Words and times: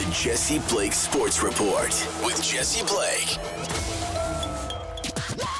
The 0.00 0.10
Jesse 0.12 0.60
Blake 0.70 0.94
Sports 0.94 1.42
Report 1.42 1.88
with 2.24 2.42
Jesse 2.42 2.82
Blake. 2.86 3.36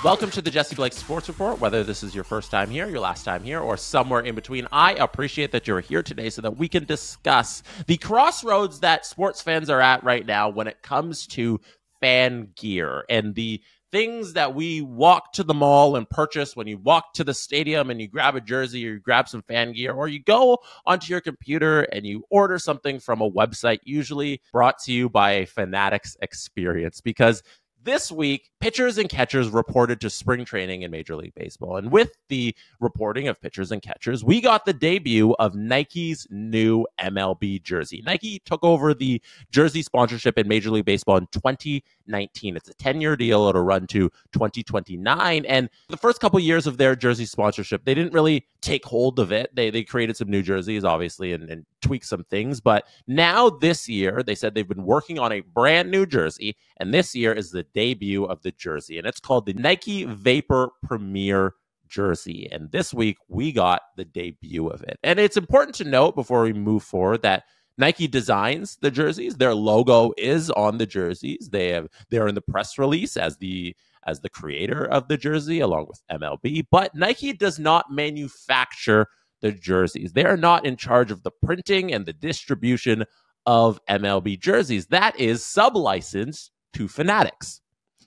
Welcome 0.03 0.31
to 0.31 0.41
the 0.41 0.51
Jesse 0.51 0.75
Blake 0.75 0.95
Sports 0.95 1.29
Report. 1.29 1.61
Whether 1.61 1.85
this 1.85 2.03
is 2.03 2.15
your 2.15 2.25
first 2.25 2.51
time 2.51 2.71
here, 2.71 2.89
your 2.89 3.01
last 3.01 3.25
time 3.25 3.45
here, 3.45 3.61
or 3.61 3.77
somewhere 3.77 4.21
in 4.23 4.35
between, 4.35 4.67
I 4.73 4.95
appreciate 4.95 5.53
that 5.53 5.69
you're 5.69 5.81
here 5.81 6.03
today 6.03 6.31
so 6.31 6.41
that 6.41 6.57
we 6.57 6.69
can 6.69 6.87
discuss 6.87 7.63
the 7.87 7.99
crossroads 7.99 8.81
that 8.81 9.05
sports 9.05 9.43
fans 9.43 9.69
are 9.69 9.83
at 9.83 10.03
right 10.05 10.25
now 10.25 10.49
when 10.49 10.69
it 10.69 10.81
comes 10.81 11.27
to 11.27 11.61
fan 12.01 12.49
gear 12.57 13.05
and 13.11 13.35
the 13.35 13.61
things 13.93 14.35
that 14.35 14.55
we 14.55 14.81
walk 14.81 15.33
to 15.33 15.43
the 15.43 15.55
mall 15.55 15.97
and 15.97 16.09
purchase 16.09 16.55
when 16.55 16.67
you 16.67 16.79
walk 16.79 17.13
to 17.15 17.25
the 17.25 17.35
stadium 17.35 17.91
and 17.91 18.01
you 18.01 18.09
grab 18.09 18.37
a 18.37 18.41
jersey 18.41 18.87
or 18.87 18.93
you 18.93 19.01
grab 19.01 19.29
some 19.29 19.43
fan 19.43 19.73
gear 19.73 19.93
or 19.93 20.09
you 20.09 20.23
go 20.23 20.59
onto 20.87 21.11
your 21.11 21.21
computer 21.21 21.83
and 21.83 22.07
you 22.07 22.25
order 22.31 22.59
something 22.59 23.01
from 23.01 23.21
a 23.21 23.31
website 23.31 23.79
usually 23.85 24.41
brought 24.53 24.79
to 24.79 24.93
you 24.93 25.09
by 25.09 25.33
a 25.33 25.47
fanatics 25.47 26.17
experience. 26.23 27.01
Because 27.01 27.43
this 27.83 28.13
week, 28.13 28.50
pitchers 28.61 28.99
and 28.99 29.09
catchers 29.09 29.49
reported 29.49 30.01
to 30.03 30.11
spring 30.11 30.45
training 30.45 30.83
in 30.83 30.91
Major 30.91 31.17
League 31.17 31.35
Baseball. 31.35 31.77
And 31.77 31.91
with 31.91 32.13
the 32.29 32.55
reporting 32.79 33.27
of 33.27 33.41
pitchers 33.41 33.73
and 33.73 33.81
catchers, 33.81 34.23
we 34.23 34.41
got 34.41 34.67
the 34.67 34.73
debut 34.73 35.35
of 35.39 35.55
Nike's 35.55 36.27
new 36.31 36.87
MLB 37.01 37.63
jersey. 37.63 38.03
Nike 38.05 38.41
took 38.45 38.63
over 38.63 38.93
the 38.93 39.21
jersey 39.51 39.83
sponsorship 39.83 40.39
in 40.39 40.47
Major 40.47 40.71
League 40.71 40.85
Baseball 40.85 41.17
in 41.17 41.27
2019. 41.33 42.57
It's 42.57 42.69
a 42.69 42.75
10 42.75 43.01
year 43.01 43.17
deal, 43.17 43.47
it'll 43.49 43.63
run 43.63 43.87
to 43.89 44.11
2029. 44.33 45.45
And 45.47 45.71
the 45.89 45.97
first 45.97 46.21
couple 46.21 46.39
years 46.39 46.67
of 46.67 46.77
their 46.77 46.95
jersey 46.95 47.25
sponsorship, 47.27 47.85
they 47.85 47.95
didn't 47.95 48.13
really 48.13 48.47
take 48.61 48.85
hold 48.85 49.19
of 49.19 49.33
it. 49.33 49.55
They, 49.55 49.71
they 49.71 49.85
created 49.85 50.17
some 50.17 50.29
new 50.29 50.43
jerseys, 50.43 50.85
obviously, 50.85 51.33
and, 51.33 51.49
and 51.49 51.65
tweaked 51.81 52.07
some 52.07 52.25
things. 52.25 52.61
But 52.61 52.87
now 53.07 53.49
this 53.49 53.89
year, 53.89 54.23
they 54.23 54.35
said 54.35 54.55
they've 54.55 54.69
been 54.69 54.85
working 54.85 55.19
on 55.19 55.33
a 55.33 55.41
brand 55.41 55.91
new 55.91 56.05
jersey. 56.05 56.57
And 56.77 56.93
this 56.93 57.15
year 57.15 57.33
is 57.33 57.51
the 57.51 57.63
debut 57.75 58.25
of 58.25 58.43
the 58.43 58.50
jersey, 58.57 58.99
and 58.99 59.07
it's 59.07 59.21
called 59.21 59.47
the 59.47 59.55
Nike 59.55 60.05
Vapor 60.05 60.71
Premier 60.83 61.55
jersey. 61.89 62.49
And 62.51 62.71
this 62.71 62.95
week 62.95 63.19
we 63.29 63.53
got 63.53 63.83
the 63.97 64.05
debut 64.05 64.69
of 64.69 64.83
it. 64.83 64.99
And 65.03 65.19
it's 65.19 65.37
important 65.37 65.75
to 65.77 65.85
note 65.85 66.15
before 66.15 66.43
we 66.43 66.53
move 66.53 66.83
forward 66.83 67.23
that 67.23 67.45
Nike 67.77 68.07
designs 68.07 68.77
the 68.81 68.91
jerseys. 68.91 69.37
Their 69.37 69.55
logo 69.55 70.13
is 70.17 70.51
on 70.51 70.79
the 70.79 70.87
jerseys. 70.87 71.49
They 71.51 71.69
have 71.69 71.89
they're 72.11 72.29
in 72.29 72.35
the 72.35 72.41
press 72.41 72.79
release 72.79 73.17
as 73.17 73.37
the 73.39 73.75
as 74.05 74.21
the 74.21 74.31
creator 74.31 74.85
of 74.87 75.09
the 75.09 75.17
jersey 75.17 75.61
along 75.61 75.87
with 75.89 76.01
MLB, 76.11 76.65
but 76.71 76.95
Nike 76.95 77.33
does 77.33 77.59
not 77.59 77.93
manufacture 77.93 79.07
the 79.43 79.53
jerseys. 79.53 80.13
They 80.13 80.25
are 80.25 80.37
not 80.37 80.65
in 80.65 80.77
charge 80.77 81.11
of 81.11 81.23
the 81.23 81.31
printing 81.31 81.93
and 81.93 82.07
the 82.07 82.13
distribution 82.13 83.05
of 83.47 83.81
MLB 83.87 84.39
jerseys. 84.39 84.87
That 84.87 85.19
is 85.19 85.45
sub-licensed 85.45 86.51
to 86.75 86.89
Fanatics. 86.89 87.61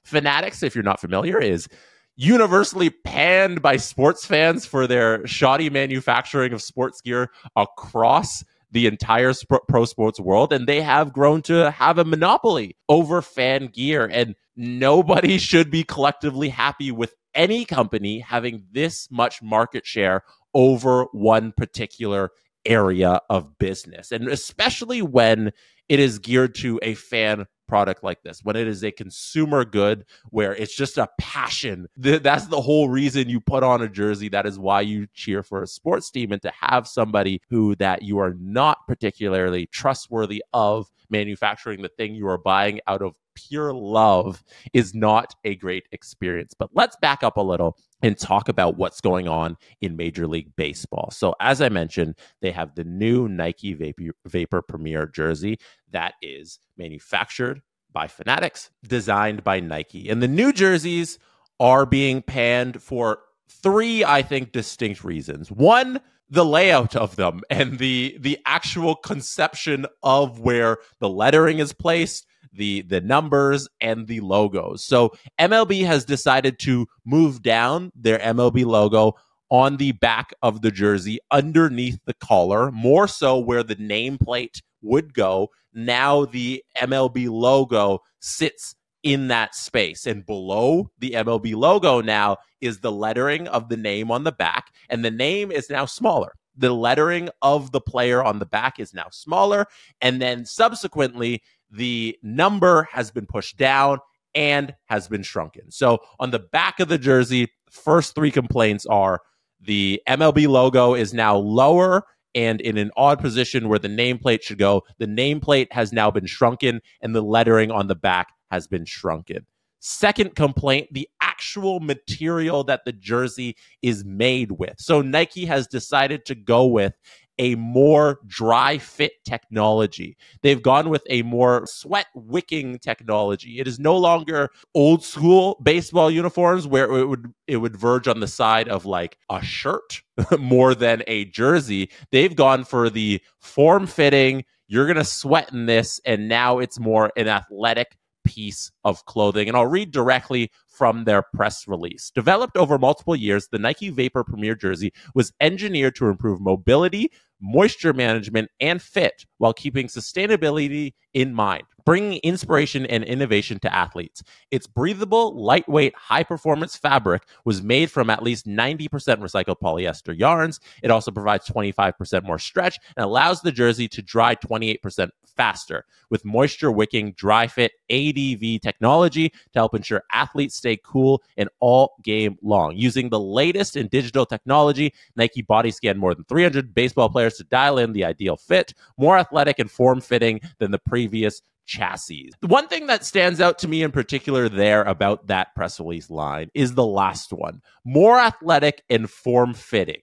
Fanatics, 0.04 0.64
if 0.64 0.76
you're 0.76 0.84
not 0.84 1.00
familiar, 1.00 1.40
is 1.40 1.68
universally 2.16 2.90
panned 2.90 3.62
by 3.62 3.78
sports 3.78 4.26
fans 4.26 4.66
for 4.66 4.86
their 4.86 5.26
shoddy 5.26 5.70
manufacturing 5.70 6.54
of 6.54 6.62
sports 6.62 7.02
gear 7.02 7.32
across 7.56 8.44
the 8.72 8.88
entire 8.88 9.34
sp- 9.34 9.66
pro 9.68 9.86
sports 9.86 10.20
world. 10.20 10.52
And 10.52 10.68
they 10.68 10.82
have 10.82 11.14
grown 11.14 11.42
to 11.44 11.72
have 11.72 11.98
a 11.98 12.06
monopoly 12.06 12.76
over 12.90 13.22
fan 13.22 13.68
gear. 13.68 14.10
And 14.12 14.36
nobody 14.56 15.38
should 15.40 15.72
be 15.72 15.84
collectively 15.84 16.50
happy 16.50 16.92
with 16.92 17.14
any 17.34 17.66
company 17.66 18.20
having 18.20 18.66
this 18.72 19.08
much 19.10 19.42
market 19.42 19.86
share 19.86 20.24
over 20.54 21.06
one 21.14 21.52
particular 21.52 22.32
area 22.66 23.20
of 23.30 23.58
business. 23.58 24.12
And 24.12 24.28
especially 24.28 25.02
when 25.02 25.52
it 25.90 26.00
is 26.00 26.20
geared 26.20 26.56
to 26.56 26.80
a 26.82 26.94
fan 26.94 27.46
product 27.74 28.04
like 28.04 28.22
this 28.22 28.42
when 28.44 28.56
it 28.56 28.68
is 28.68 28.84
a 28.84 28.92
consumer 28.92 29.66
good 29.66 30.06
where 30.30 30.54
it's 30.54 30.76
just 30.76 31.00
a 31.00 31.10
passion 31.18 31.88
that's 31.98 32.46
the 32.46 32.62
whole 32.62 32.88
reason 32.88 33.28
you 33.28 33.40
put 33.40 33.64
on 33.64 33.82
a 33.82 33.90
jersey 33.90 34.30
that 34.30 34.46
is 34.46 34.60
why 34.60 34.80
you 34.80 35.08
cheer 35.16 35.42
for 35.42 35.64
a 35.64 35.66
sports 35.66 36.12
team 36.12 36.32
and 36.32 36.40
to 36.40 36.52
have 36.52 36.88
somebody 36.88 37.42
who 37.50 37.76
that 37.78 38.04
you 38.04 38.20
are 38.20 38.36
not 38.40 38.78
particularly 38.88 39.66
trustworthy 39.66 40.44
of 40.54 40.88
manufacturing 41.10 41.82
the 41.82 41.90
thing 41.90 42.14
you 42.14 42.28
are 42.28 42.38
buying 42.38 42.80
out 42.86 43.02
of 43.02 43.16
pure 43.34 43.74
love 43.74 44.44
is 44.74 44.94
not 44.94 45.34
a 45.44 45.56
great 45.56 45.86
experience. 45.92 46.54
But 46.54 46.70
let's 46.74 46.96
back 46.98 47.24
up 47.24 47.38
a 47.38 47.42
little 47.42 47.78
and 48.04 48.18
talk 48.18 48.50
about 48.50 48.78
what's 48.78 49.02
going 49.02 49.28
on 49.28 49.58
in 49.82 49.96
Major 49.96 50.28
League 50.28 50.56
Baseball. 50.56 51.10
So, 51.12 51.34
as 51.40 51.62
I 51.62 51.70
mentioned, 51.70 52.16
they 52.42 52.52
have 52.52 52.76
the 52.76 52.84
new 52.84 53.28
Nike 53.28 53.74
Vapor, 53.74 54.12
Vapor 54.28 54.62
Premier 54.62 55.08
jersey 55.08 55.58
that 55.92 56.16
is 56.22 56.60
manufactured 56.78 57.62
by 57.92 58.08
Fanatics, 58.08 58.70
designed 58.86 59.44
by 59.44 59.60
Nike. 59.60 60.10
And 60.10 60.22
the 60.22 60.28
new 60.28 60.52
jerseys 60.52 61.18
are 61.60 61.86
being 61.86 62.22
panned 62.22 62.82
for 62.82 63.20
three, 63.50 64.04
I 64.04 64.22
think, 64.22 64.52
distinct 64.52 65.04
reasons. 65.04 65.50
One, 65.50 66.02
the 66.30 66.44
layout 66.44 66.96
of 66.96 67.16
them 67.16 67.42
and 67.50 67.78
the 67.78 68.18
the 68.20 68.40
actual 68.46 68.96
conception 68.96 69.86
of 70.02 70.40
where 70.40 70.78
the 71.00 71.10
lettering 71.10 71.60
is 71.60 71.74
placed 71.74 72.26
the 72.54 72.82
the 72.84 73.02
numbers 73.02 73.68
and 73.82 74.08
the 74.08 74.20
logos. 74.22 74.84
So 74.84 75.14
MLB 75.40 75.86
has 75.86 76.06
decided 76.06 76.60
to 76.60 76.88
move 77.06 77.42
down 77.42 77.92
their 77.96 78.20
MLB 78.20 78.66
logo 78.66 79.14
on 79.50 79.78
the 79.78 79.92
back 79.92 80.34
of 80.42 80.62
the 80.62 80.72
jersey 80.72 81.20
underneath 81.32 82.00
the 82.06 82.14
collar, 82.16 82.72
more 82.72 83.08
so 83.08 83.38
where 83.38 83.64
the 83.64 83.76
nameplate 83.76 84.62
would 84.82 85.14
go. 85.14 85.50
Now 85.74 86.26
the 86.26 86.64
MLB 86.78 87.30
logo 87.30 88.00
sits 88.20 88.76
in 89.04 89.28
that 89.28 89.54
space. 89.54 90.08
And 90.08 90.26
below 90.26 90.90
the 91.00 91.12
MLB 91.12 91.56
logo 91.56 92.02
now 92.02 92.38
is 92.62 92.80
the 92.80 92.92
lettering 92.92 93.48
of 93.50 93.70
the 93.70 93.78
name 93.78 94.10
on 94.10 94.24
the 94.24 94.32
back, 94.32 94.74
and 94.90 95.04
the 95.04 95.12
name 95.12 95.52
is 95.52 95.70
now 95.70 95.86
smaller. 95.86 96.34
The 96.56 96.74
lettering 96.74 97.30
of 97.42 97.72
the 97.72 97.82
player 97.82 98.24
on 98.24 98.40
the 98.40 98.46
back 98.46 98.80
is 98.80 98.94
now 98.94 99.08
smaller. 99.12 99.66
And 100.02 100.22
then 100.22 100.46
subsequently, 100.46 101.42
the 101.74 102.18
number 102.22 102.88
has 102.92 103.12
been 103.12 103.26
pushed 103.26 103.58
down 103.58 104.00
and 104.36 104.74
has 104.86 105.08
been 105.08 105.24
shrunken. 105.24 105.72
So 105.72 106.00
on 106.20 106.32
the 106.32 106.40
back 106.40 106.80
of 106.80 106.88
the 106.88 106.98
jersey, 106.98 107.52
first 107.70 108.16
three 108.16 108.32
complaints 108.32 108.86
are 108.86 109.22
the 109.60 110.02
MLB 110.08 110.48
logo 110.48 110.94
is 110.94 111.14
now 111.14 111.36
lower 111.36 112.04
and 112.36 112.62
in 112.62 112.78
an 112.78 112.92
odd 112.96 113.20
position 113.20 113.70
where 113.70 113.80
the 113.80 113.88
nameplate 113.88 114.44
should 114.44 114.58
go. 114.58 114.84
The 115.00 115.06
nameplate 115.06 115.68
has 115.72 115.92
now 115.92 116.12
been 116.12 116.26
shrunken 116.26 116.82
and 117.02 117.16
the 117.16 117.22
lettering 117.22 117.72
on 117.72 117.88
the 117.88 117.96
back 117.96 118.28
has 118.52 118.68
been 118.68 118.86
shrunken. 118.86 119.46
Second 119.80 120.36
complaint 120.36 120.88
the 120.92 121.10
actual 121.22 121.80
material 121.80 122.64
that 122.64 122.86
the 122.86 122.94
jersey 122.94 123.56
is 123.82 124.06
made 124.06 124.52
with. 124.52 124.76
So 124.78 125.02
Nike 125.02 125.46
has 125.46 125.68
decided 125.68 126.26
to 126.26 126.36
go 126.36 126.66
with 126.66 126.94
a 127.38 127.56
more 127.56 128.20
dry 128.28 128.78
fit 128.78 129.14
technology. 129.26 130.18
They've 130.42 130.62
gone 130.62 130.90
with 130.90 131.04
a 131.10 131.24
more 131.24 131.66
sweat 131.66 132.08
wicking 132.14 132.80
technology. 132.80 133.60
It 133.60 133.68
is 133.68 133.80
no 133.80 133.98
longer 133.98 134.50
old 134.76 135.04
school 135.04 135.60
baseball 135.64 136.12
uniforms 136.12 136.68
where 136.68 136.92
it 136.98 137.06
would 137.08 137.34
it 137.48 137.58
would 137.58 137.76
verge 137.76 138.08
on 138.08 138.20
the 138.20 138.28
side 138.28 138.70
of 138.70 138.86
like 138.86 139.18
a 139.30 139.42
shirt 139.42 140.02
more 140.40 140.76
than 140.76 141.04
a 141.08 141.26
jersey. 141.26 141.90
They've 142.12 142.36
gone 142.36 142.64
for 142.64 142.90
the 142.90 143.22
form 143.40 143.88
fitting, 143.88 144.46
you're 144.68 144.86
going 144.86 144.98
to 144.98 145.04
sweat 145.04 145.52
in 145.52 145.66
this 145.66 146.00
and 146.06 146.28
now 146.28 146.60
it's 146.60 146.80
more 146.80 147.12
an 147.16 147.28
athletic 147.28 147.98
piece 148.24 148.72
of 148.84 149.06
clothing. 149.06 149.48
And 149.48 149.58
I'll 149.58 149.68
read 149.68 149.92
directly 149.92 150.52
from 150.74 151.04
their 151.04 151.22
press 151.22 151.68
release. 151.68 152.12
Developed 152.14 152.58
over 152.58 152.78
multiple 152.78 153.16
years, 153.16 153.48
the 153.48 153.60
Nike 153.60 153.90
Vapor 153.90 154.24
Premier 154.24 154.56
jersey 154.56 154.92
was 155.14 155.32
engineered 155.40 155.96
to 155.96 156.08
improve 156.08 156.42
mobility, 156.42 157.12
moisture 157.40 157.94
management, 157.94 158.50
and 158.60 158.82
fit 158.82 159.26
while 159.38 159.54
keeping 159.54 159.88
sustainability 159.88 160.94
in 161.14 161.34
mind, 161.34 161.64
bringing 161.86 162.20
inspiration 162.24 162.86
and 162.88 163.04
innovation 163.04 163.60
to 163.60 163.74
athletes. 163.74 164.24
Its 164.50 164.66
breathable, 164.66 165.40
lightweight, 165.40 165.94
high 165.96 166.24
performance 166.24 166.76
fabric 166.76 167.24
was 167.46 167.62
made 167.62 167.92
from 167.92 168.10
at 168.10 168.24
least 168.24 168.48
90% 168.48 168.88
recycled 168.90 169.58
polyester 169.62 170.18
yarns. 170.18 170.60
It 170.82 170.90
also 170.90 171.12
provides 171.12 171.48
25% 171.48 172.24
more 172.24 172.40
stretch 172.40 172.80
and 172.98 173.06
allows 173.06 173.42
the 173.42 173.52
jersey 173.52 173.88
to 173.90 174.02
dry 174.02 174.36
28% 174.36 175.10
faster 175.36 175.86
with 176.10 176.26
moisture 176.26 176.72
wicking 176.72 177.14
Dri-FIT 177.14 177.72
ADV 177.90 178.62
technology 178.62 179.30
to 179.30 179.60
help 179.60 179.76
ensure 179.76 180.04
athletes 180.12 180.56
stay 180.56 180.78
cool 180.84 181.22
and 181.38 181.50
all 181.60 181.94
game 182.04 182.38
long. 182.42 182.76
Using 182.76 183.10
the 183.10 183.20
latest 183.20 183.76
in 183.76 183.88
digital 183.88 184.26
technology, 184.26 184.94
Nike 185.16 185.42
body 185.42 185.72
scanned 185.72 186.00
more 186.00 186.16
than 186.16 186.26
300 186.26 186.74
baseball 186.74 187.10
players 187.10 187.36
to 187.36 187.44
dial 187.46 187.78
in 187.78 187.94
the 187.94 188.06
ideal 188.06 188.38
fit, 188.38 188.74
more 188.98 189.18
athletic 189.18 189.60
and 189.60 189.70
form 189.70 190.02
fitting 190.02 190.40
than 190.60 190.72
the 190.72 190.80
previous 190.80 191.42
chassis. 191.66 192.32
One 192.42 192.68
thing 192.68 192.88
that 192.88 193.06
stands 193.06 193.40
out 193.40 193.58
to 193.60 193.68
me 193.68 193.84
in 193.84 193.92
particular 193.92 194.50
there 194.50 194.84
about 194.84 195.28
that 195.28 195.56
press 195.56 195.80
release 195.80 196.10
line 196.10 196.50
is 196.54 196.76
the 196.76 196.86
last 196.86 197.32
one 197.32 197.62
more 197.86 198.20
athletic 198.20 198.84
and 198.90 199.10
form 199.10 199.54
fitting. 199.54 200.02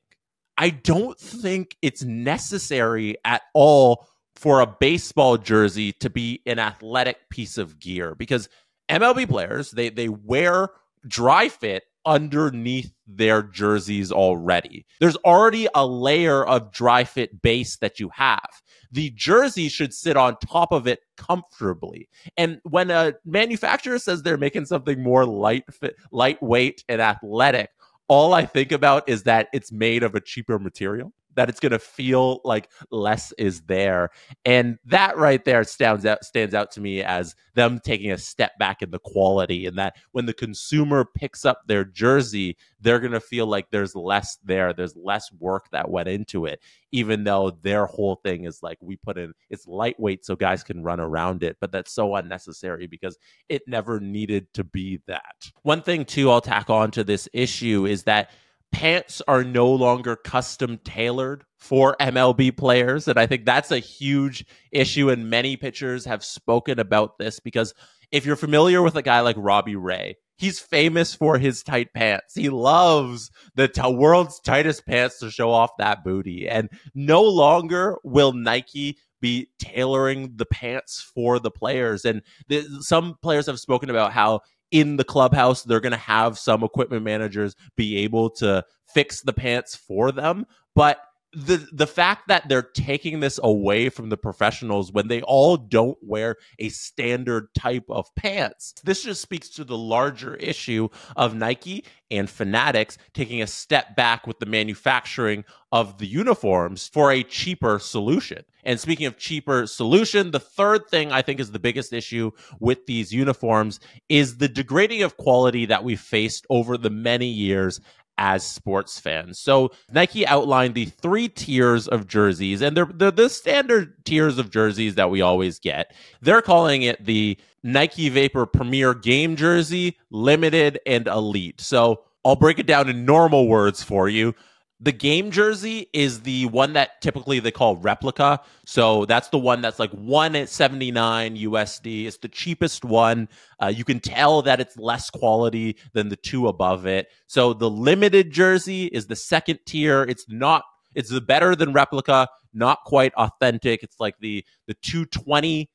I 0.57 0.71
don't 0.71 1.19
think 1.19 1.77
it's 1.81 2.03
necessary 2.03 3.17
at 3.25 3.43
all 3.55 4.07
for 4.41 4.61
a 4.61 4.67
baseball 4.67 5.37
jersey 5.37 5.93
to 5.93 6.09
be 6.09 6.41
an 6.47 6.59
athletic 6.59 7.29
piece 7.29 7.59
of 7.59 7.79
gear 7.79 8.15
because 8.15 8.49
MLB 8.89 9.29
players 9.29 9.71
they 9.71 9.91
they 9.91 10.09
wear 10.09 10.71
dry 11.07 11.51
fit 11.51 11.85
underneath 12.07 12.91
their 13.07 13.43
jerseys 13.43 14.11
already. 14.11 14.87
There's 14.99 15.17
already 15.17 15.69
a 15.75 15.87
layer 15.87 16.43
of 16.43 16.73
dry 16.73 17.05
fit 17.05 17.43
base 17.43 17.77
that 17.77 18.01
you 18.01 18.09
have. 18.15 18.49
The 18.91 19.11
jersey 19.11 19.69
should 19.69 19.93
sit 19.93 20.17
on 20.17 20.39
top 20.39 20.73
of 20.73 20.87
it 20.87 21.01
comfortably. 21.19 22.09
And 22.39 22.61
when 22.65 22.91
a 22.91 23.13
manufacturer 23.27 23.99
says 23.99 24.23
they're 24.23 24.39
making 24.39 24.65
something 24.65 25.03
more 25.03 25.27
light 25.27 25.65
fit, 25.71 25.97
lightweight 26.13 26.83
and 26.89 27.03
athletic, 27.03 27.69
all 28.09 28.33
I 28.33 28.47
think 28.47 28.73
about 28.73 29.07
is 29.07 29.25
that 29.25 29.49
it's 29.53 29.71
made 29.71 30.03
of 30.03 30.15
a 30.15 30.21
cheaper 30.21 30.59
material 30.59 31.13
that 31.37 31.49
it's 31.49 31.61
going 31.61 31.73
to 31.73 31.79
feel 31.79 32.41
like 32.45 32.71
less 32.91 33.33
is 33.39 33.63
there. 33.63 34.11
And 34.45 34.79
that 34.87 35.17
right 35.17 35.45
there 35.45 35.65
stands 35.65 36.05
out 36.07 36.25
stands 36.25 36.55
out 36.55 36.71
to 36.73 36.81
me 36.81 37.03
as 37.03 37.35
them 37.55 37.81
taking 37.83 38.11
a 38.13 38.19
step 38.19 38.59
back 38.59 38.83
in 38.83 38.91
the 38.91 38.99
quality 38.99 39.67
and 39.67 39.79
that 39.79 39.97
when 40.13 40.27
the 40.27 40.33
consumer 40.33 41.05
picks 41.05 41.45
up 41.45 41.63
their 41.67 41.85
jersey 41.85 42.57
they're 42.81 43.01
going 43.01 43.13
to 43.13 43.21
feel 43.21 43.47
like 43.47 43.71
there's 43.71 43.95
less 43.95 44.39
there 44.45 44.73
there's 44.73 44.97
less 44.97 45.31
work 45.39 45.67
that 45.71 45.91
went 45.91 46.09
into 46.09 46.47
it 46.47 46.61
even 46.93 47.25
though 47.25 47.51
their 47.63 47.87
whole 47.87 48.17
thing 48.25 48.45
is 48.45 48.63
like 48.63 48.79
we 48.81 48.97
put 48.97 49.19
in 49.19 49.33
it's 49.51 49.67
lightweight 49.67 50.25
so 50.25 50.35
guys 50.37 50.63
can 50.63 50.83
run 50.83 51.01
around 51.01 51.43
it 51.43 51.57
but 51.61 51.73
that's 51.73 51.93
so 51.93 52.15
unnecessary 52.15 52.87
because 52.87 53.19
it 53.49 53.63
never 53.67 54.01
needed 54.01 54.53
to 54.55 54.65
be 54.65 55.01
that. 55.07 55.51
One 55.63 55.83
thing 55.83 56.05
too 56.05 56.31
I'll 56.31 56.41
tack 56.41 56.71
on 56.71 56.91
to 56.93 57.05
this 57.05 57.29
issue 57.33 57.87
is 57.87 58.05
that 58.05 58.31
pants 58.73 59.21
are 59.27 59.45
no 59.45 59.71
longer 59.71 60.17
custom 60.17 60.79
tailored 60.85 61.45
for 61.59 61.97
MLB 62.01 62.57
players. 62.57 63.09
And 63.09 63.19
I 63.19 63.27
think 63.27 63.45
that's 63.45 63.71
a 63.71 63.79
huge 63.79 64.45
issue. 64.73 65.11
And 65.11 65.31
many 65.31 65.57
pitchers 65.57 66.05
have 66.05 66.25
spoken 66.25 66.79
about 66.79 67.19
this 67.19 67.41
because 67.41 67.75
if 68.11 68.25
you're 68.27 68.37
familiar 68.37 68.83
with 68.83 68.97
a 68.97 69.03
guy 69.03 69.21
like 69.21 69.37
Robbie 69.39 69.77
Ray, 69.77 70.17
he's 70.37 70.59
famous 70.59 71.15
for 71.15 71.39
his 71.39 71.63
tight 71.63 71.93
pants. 71.93 72.35
He 72.35 72.49
loves 72.49 73.31
the 73.55 73.69
t- 73.69 73.93
world's 73.93 74.41
tightest 74.41 74.87
pants 74.87 75.19
to 75.19 75.31
show 75.31 75.51
off 75.51 75.71
that 75.79 76.03
booty. 76.03 76.49
And 76.49 76.71
no 76.95 77.23
longer 77.23 77.99
will 78.03 78.33
Nike 78.33 78.99
be 79.21 79.51
tailoring 79.59 80.33
the 80.37 80.47
pants 80.47 81.01
for 81.15 81.39
the 81.39 81.51
players. 81.51 82.05
And 82.05 82.23
th- 82.49 82.67
some 82.81 83.17
players 83.23 83.47
have 83.47 83.61
spoken 83.61 83.91
about 83.91 84.13
how 84.13 84.41
in 84.71 84.97
the 84.97 85.05
clubhouse. 85.05 85.63
They're 85.63 85.81
going 85.81 85.93
to 85.93 85.99
have 85.99 86.39
some 86.39 86.63
equipment 86.65 87.03
managers 87.03 87.57
be 87.77 87.99
able 87.99 88.31
to 88.31 88.65
fix 88.93 89.23
the 89.23 89.33
pants 89.33 89.77
for 89.77 90.13
them. 90.13 90.47
But 90.75 90.99
the 91.33 91.69
the 91.73 91.87
fact 91.87 92.29
that 92.29 92.49
they're 92.49 92.63
taking 92.63 93.21
this 93.21 93.39
away 93.43 93.89
from 93.89 94.09
the 94.09 94.17
professionals 94.17 94.93
when 94.93 95.09
they 95.09 95.23
all 95.23 95.57
don't 95.57 95.99
wear 96.03 96.37
a 96.59 96.69
standard 96.71 97.55
type 97.55 97.85
of 97.89 98.13
pants. 98.17 98.75
This 98.83 99.05
just 99.05 99.23
speaks 99.23 99.49
to 99.51 99.65
the 99.65 99.79
larger 99.79 100.35
issue 100.37 100.89
of 101.17 101.35
Nike 101.35 101.85
and 102.11 102.29
Fanatics 102.29 102.99
taking 103.15 103.41
a 103.41 103.47
step 103.47 103.95
back 103.95 104.27
with 104.27 104.41
the 104.41 104.47
manufacturing 104.47 105.45
of 105.71 105.99
the 105.99 106.07
uniforms 106.07 106.89
for 106.89 107.13
a 107.13 107.23
cheaper 107.23 107.79
solution. 107.79 108.45
And 108.65 108.81
speaking 108.81 109.07
of 109.07 109.17
cheaper 109.17 109.67
solution 109.67 110.31
the 110.33 110.41
third 110.41 110.89
thing 110.89 111.13
i 111.13 111.23
think 111.23 111.41
is 111.41 111.51
the 111.53 111.59
biggest 111.59 111.93
issue 111.93 112.31
with 112.59 112.87
these 112.87 113.13
uniforms 113.13 113.81
is 114.09 114.37
the 114.37 114.49
degrading 114.49 115.03
of 115.03 115.17
quality 115.17 115.67
that 115.67 115.85
we've 115.85 116.01
faced 116.01 116.47
over 116.51 116.77
the 116.77 116.91
many 116.91 117.27
years 117.27 117.81
as 118.21 118.47
sports 118.47 119.01
fans. 119.01 119.41
So 119.41 119.73
Nike 119.91 120.27
outlined 120.27 120.75
the 120.75 120.85
three 120.85 121.27
tiers 121.29 121.89
of 121.89 122.07
jerseys, 122.07 122.61
and 122.61 122.77
they're, 122.77 122.85
they're 122.85 123.11
the 123.11 123.31
standard 123.31 124.05
tiers 124.05 124.39
of 124.39 124.51
jerseys 124.51 124.95
that 124.97 125.11
we 125.11 125.23
always 125.23 125.59
get. 125.59 125.93
They're 126.21 126.43
calling 126.43 126.83
it 126.83 127.05
the 127.05 127.39
Nike 127.63 128.11
Vapor 128.11 128.47
Premier 128.47 128.93
Game 128.95 129.37
Jersey, 129.37 129.97
Limited, 130.11 130.79
and 130.87 131.09
Elite. 131.09 131.61
So 131.63 132.03
I'll 132.25 132.37
break 132.37 132.59
it 132.59 132.67
down 132.67 132.91
in 132.91 133.07
normal 133.07 133.49
words 133.49 133.83
for 133.83 134.09
you. 134.09 134.35
The 134.83 134.93
game 134.93 135.31
jersey 135.31 135.89
is 135.93 136.23
the 136.23 136.47
one 136.47 136.73
that 136.73 137.03
typically 137.03 137.39
they 137.39 137.51
call 137.51 137.77
replica. 137.77 138.41
So 138.65 139.05
that's 139.05 139.29
the 139.29 139.39
one 139.39 139.61
that's 139.61 139.79
like 139.79 139.91
one 139.91 140.35
at 140.35 140.49
79 140.49 141.37
USD. 141.37 142.07
It's 142.07 142.17
the 142.17 142.29
cheapest 142.29 142.83
one. 142.85 143.29
Uh, 143.63 143.67
you 143.67 143.85
can 143.85 144.01
tell 144.01 144.41
that 144.43 144.59
it's 144.59 144.79
less 144.79 145.11
quality 145.11 145.77
than 145.93 146.09
the 146.09 146.17
two 146.17 146.49
above 146.49 146.87
it. 146.87 147.09
So 147.27 147.53
the 147.53 147.69
limited 147.69 148.31
jersey 148.31 148.87
is 148.87 149.07
the 149.07 149.17
second 149.17 149.59
tier. 149.67 150.03
It's 150.05 150.25
not, 150.31 150.65
it's 150.95 151.11
the 151.11 151.21
better 151.21 151.55
than 151.55 151.75
replica, 151.75 152.29
not 152.55 152.79
quite 152.87 153.13
authentic. 153.15 153.83
It's 153.83 154.01
like 154.01 154.15
the, 154.21 154.47
the 154.67 154.75
220 154.81 155.69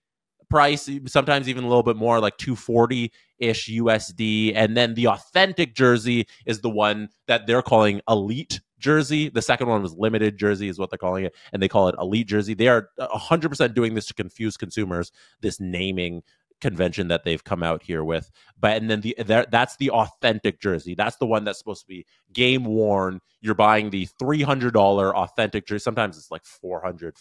price, 0.49 0.89
sometimes 1.05 1.47
even 1.47 1.63
a 1.63 1.67
little 1.67 1.83
bit 1.83 1.95
more, 1.95 2.19
like 2.19 2.37
240 2.37 3.11
ish 3.37 3.69
USD. 3.69 4.53
And 4.55 4.75
then 4.75 4.95
the 4.95 5.09
authentic 5.09 5.75
jersey 5.75 6.25
is 6.47 6.61
the 6.61 6.69
one 6.71 7.09
that 7.27 7.45
they're 7.45 7.61
calling 7.61 8.01
elite 8.09 8.61
jersey. 8.79 9.29
The 9.29 9.41
second 9.41 9.67
one 9.67 9.81
was 9.81 9.93
limited 9.93 10.37
jersey, 10.37 10.67
is 10.67 10.79
what 10.79 10.89
they're 10.89 10.97
calling 10.97 11.25
it, 11.25 11.35
and 11.53 11.61
they 11.61 11.67
call 11.67 11.87
it 11.87 11.95
elite 11.99 12.27
jersey. 12.27 12.53
They 12.53 12.67
are 12.67 12.89
100% 12.99 13.73
doing 13.73 13.95
this 13.95 14.05
to 14.07 14.13
confuse 14.13 14.57
consumers. 14.57 15.11
This 15.41 15.59
naming 15.59 16.23
convention 16.61 17.09
that 17.09 17.23
they've 17.25 17.43
come 17.43 17.63
out 17.63 17.83
here 17.83 18.03
with. 18.03 18.31
But 18.59 18.77
and 18.77 18.89
then 18.89 19.01
the 19.01 19.15
that's 19.27 19.75
the 19.77 19.91
authentic 19.91 20.61
jersey. 20.61 20.95
That's 20.95 21.17
the 21.17 21.25
one 21.25 21.43
that's 21.43 21.59
supposed 21.59 21.81
to 21.81 21.87
be 21.87 22.05
game 22.33 22.63
worn. 22.65 23.19
You're 23.41 23.55
buying 23.55 23.89
the 23.89 24.05
three 24.19 24.41
hundred 24.41 24.73
dollar 24.73 25.15
authentic 25.15 25.67
jersey. 25.67 25.83
Sometimes 25.83 26.17
it's 26.17 26.31
like 26.31 26.45
400 26.45 27.15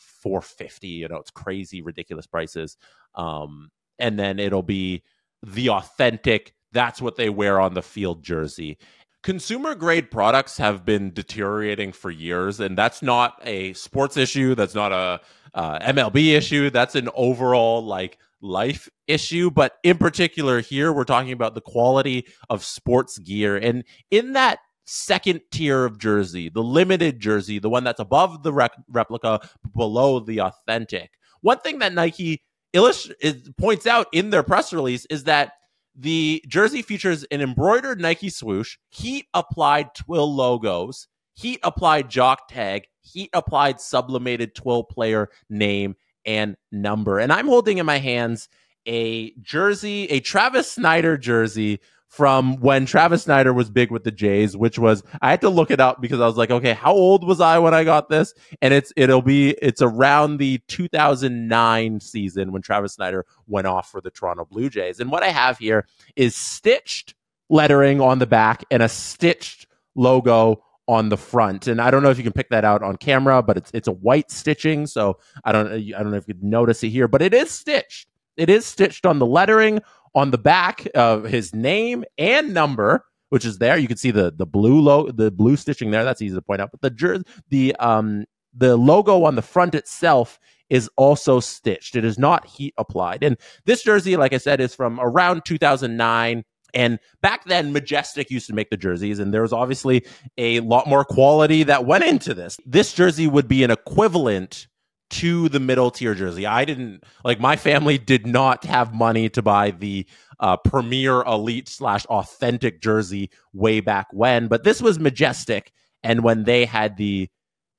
450 0.00 0.88
you 0.88 1.08
know 1.08 1.16
it's 1.16 1.30
crazy 1.30 1.82
ridiculous 1.82 2.26
prices 2.26 2.76
um 3.14 3.70
and 3.98 4.18
then 4.18 4.38
it'll 4.38 4.62
be 4.62 5.02
the 5.42 5.68
authentic 5.70 6.54
that's 6.72 7.02
what 7.02 7.16
they 7.16 7.28
wear 7.28 7.60
on 7.60 7.74
the 7.74 7.82
field 7.82 8.22
jersey 8.22 8.78
consumer 9.22 9.74
grade 9.74 10.10
products 10.10 10.56
have 10.56 10.84
been 10.84 11.12
deteriorating 11.12 11.92
for 11.92 12.10
years 12.10 12.58
and 12.60 12.76
that's 12.76 13.02
not 13.02 13.38
a 13.44 13.72
sports 13.74 14.16
issue 14.16 14.54
that's 14.54 14.74
not 14.74 14.92
a 14.92 15.20
uh, 15.52 15.78
mlb 15.92 16.16
issue 16.34 16.70
that's 16.70 16.94
an 16.94 17.08
overall 17.14 17.84
like 17.84 18.16
life 18.40 18.88
issue. 19.06 19.50
But 19.50 19.74
in 19.82 19.98
particular 19.98 20.60
here 20.60 20.92
we're 20.92 21.04
talking 21.04 21.32
about 21.32 21.54
the 21.54 21.60
quality 21.60 22.26
of 22.48 22.64
sports 22.64 23.18
gear. 23.18 23.56
And 23.56 23.84
in 24.10 24.32
that 24.32 24.58
second 24.86 25.40
tier 25.52 25.84
of 25.84 25.98
jersey 25.98 26.48
the 26.48 26.62
limited 26.62 27.20
jersey 27.20 27.60
the 27.60 27.70
one 27.70 27.84
that's 27.84 28.00
above 28.00 28.42
the 28.42 28.52
rec- 28.52 28.72
replica 28.88 29.38
below 29.76 30.18
the 30.18 30.40
authentic 30.40 31.12
one 31.42 31.60
thing 31.60 31.78
that 31.78 31.94
nike 31.94 32.42
illust- 32.72 33.12
points 33.56 33.86
out 33.86 34.08
in 34.10 34.30
their 34.30 34.42
press 34.42 34.72
release 34.72 35.06
is 35.06 35.24
that 35.24 35.52
the 35.94 36.42
jersey 36.46 36.82
features 36.82 37.24
an 37.30 37.40
embroidered 37.40 38.00
Nike 38.00 38.30
swoosh, 38.30 38.78
heat 38.88 39.26
applied 39.34 39.94
twill 39.94 40.32
logos, 40.34 41.08
heat 41.34 41.60
applied 41.62 42.08
jock 42.08 42.48
tag, 42.48 42.86
heat 43.02 43.30
applied 43.32 43.80
sublimated 43.80 44.54
twill 44.54 44.84
player 44.84 45.30
name 45.48 45.96
and 46.24 46.56
number. 46.70 47.18
And 47.18 47.32
I'm 47.32 47.46
holding 47.46 47.78
in 47.78 47.86
my 47.86 47.98
hands 47.98 48.48
a 48.86 49.32
jersey, 49.40 50.04
a 50.06 50.20
Travis 50.20 50.72
Snider 50.72 51.18
jersey 51.18 51.80
from 52.10 52.56
when 52.56 52.86
Travis 52.86 53.22
Snider 53.22 53.52
was 53.52 53.70
big 53.70 53.92
with 53.92 54.02
the 54.02 54.10
Jays, 54.10 54.56
which 54.56 54.78
was 54.78 55.02
I 55.22 55.30
had 55.30 55.40
to 55.42 55.48
look 55.48 55.70
it 55.70 55.78
up 55.78 56.00
because 56.00 56.20
I 56.20 56.26
was 56.26 56.36
like, 56.36 56.50
okay, 56.50 56.74
how 56.74 56.92
old 56.92 57.24
was 57.24 57.40
I 57.40 57.58
when 57.60 57.72
I 57.72 57.84
got 57.84 58.08
this? 58.08 58.34
And 58.60 58.74
it's 58.74 58.92
it'll 58.96 59.22
be 59.22 59.50
it's 59.62 59.80
around 59.80 60.38
the 60.38 60.58
2009 60.66 62.00
season 62.00 62.50
when 62.50 62.62
Travis 62.62 62.94
Snider 62.94 63.24
went 63.46 63.68
off 63.68 63.88
for 63.90 64.00
the 64.00 64.10
Toronto 64.10 64.44
Blue 64.44 64.68
Jays. 64.68 64.98
And 64.98 65.10
what 65.10 65.22
I 65.22 65.28
have 65.28 65.58
here 65.58 65.86
is 66.16 66.34
stitched 66.34 67.14
lettering 67.48 68.00
on 68.00 68.18
the 68.18 68.26
back 68.26 68.64
and 68.72 68.82
a 68.82 68.88
stitched 68.88 69.68
logo 69.94 70.64
on 70.88 71.10
the 71.10 71.16
front. 71.16 71.68
And 71.68 71.80
I 71.80 71.92
don't 71.92 72.02
know 72.02 72.10
if 72.10 72.18
you 72.18 72.24
can 72.24 72.32
pick 72.32 72.50
that 72.50 72.64
out 72.64 72.82
on 72.82 72.96
camera, 72.96 73.40
but 73.40 73.56
it's 73.56 73.70
it's 73.72 73.88
a 73.88 73.92
white 73.92 74.32
stitching, 74.32 74.88
so 74.88 75.18
I 75.44 75.52
don't 75.52 75.68
I 75.72 76.02
don't 76.02 76.10
know 76.10 76.16
if 76.16 76.26
you 76.26 76.34
can 76.34 76.50
notice 76.50 76.82
it 76.82 76.88
here, 76.88 77.06
but 77.06 77.22
it 77.22 77.32
is 77.32 77.52
stitched. 77.52 78.08
It 78.36 78.48
is 78.48 78.66
stitched 78.66 79.06
on 79.06 79.18
the 79.18 79.26
lettering 79.26 79.80
on 80.14 80.30
the 80.30 80.38
back 80.38 80.86
of 80.94 81.24
his 81.24 81.54
name 81.54 82.04
and 82.18 82.52
number, 82.52 83.04
which 83.28 83.44
is 83.44 83.58
there. 83.58 83.76
You 83.76 83.88
can 83.88 83.96
see 83.96 84.10
the 84.10 84.32
the 84.34 84.46
blue 84.46 84.80
low 84.80 85.10
the 85.10 85.30
blue 85.30 85.56
stitching 85.56 85.90
there. 85.90 86.04
That's 86.04 86.22
easy 86.22 86.34
to 86.34 86.42
point 86.42 86.60
out. 86.60 86.70
But 86.70 86.80
the 86.80 86.90
jersey, 86.90 87.24
the 87.48 87.74
um 87.76 88.24
the 88.54 88.76
logo 88.76 89.24
on 89.24 89.36
the 89.36 89.42
front 89.42 89.74
itself 89.74 90.38
is 90.68 90.88
also 90.96 91.40
stitched. 91.40 91.96
It 91.96 92.04
is 92.04 92.18
not 92.18 92.46
heat 92.46 92.74
applied. 92.78 93.22
And 93.22 93.36
this 93.64 93.82
jersey, 93.82 94.16
like 94.16 94.32
I 94.32 94.38
said, 94.38 94.60
is 94.60 94.74
from 94.74 94.98
around 95.00 95.44
2009. 95.44 96.44
And 96.72 97.00
back 97.20 97.44
then, 97.46 97.72
Majestic 97.72 98.30
used 98.30 98.46
to 98.46 98.54
make 98.54 98.70
the 98.70 98.76
jerseys, 98.76 99.18
and 99.18 99.34
there 99.34 99.42
was 99.42 99.52
obviously 99.52 100.06
a 100.38 100.60
lot 100.60 100.86
more 100.86 101.04
quality 101.04 101.64
that 101.64 101.84
went 101.84 102.04
into 102.04 102.32
this. 102.32 102.58
This 102.64 102.92
jersey 102.92 103.26
would 103.26 103.48
be 103.48 103.64
an 103.64 103.72
equivalent 103.72 104.68
to 105.10 105.48
the 105.48 105.60
middle 105.60 105.90
tier 105.90 106.14
jersey. 106.14 106.46
I 106.46 106.64
didn't 106.64 107.04
like 107.24 107.40
my 107.40 107.56
family 107.56 107.98
did 107.98 108.26
not 108.26 108.64
have 108.64 108.94
money 108.94 109.28
to 109.30 109.42
buy 109.42 109.72
the 109.72 110.06
uh, 110.38 110.56
premier 110.56 111.22
elite 111.22 111.68
slash 111.68 112.06
authentic 112.06 112.80
jersey 112.80 113.30
way 113.52 113.80
back 113.80 114.08
when, 114.12 114.48
but 114.48 114.64
this 114.64 114.80
was 114.80 114.98
majestic. 114.98 115.72
And 116.02 116.24
when 116.24 116.44
they 116.44 116.64
had 116.64 116.96
the 116.96 117.28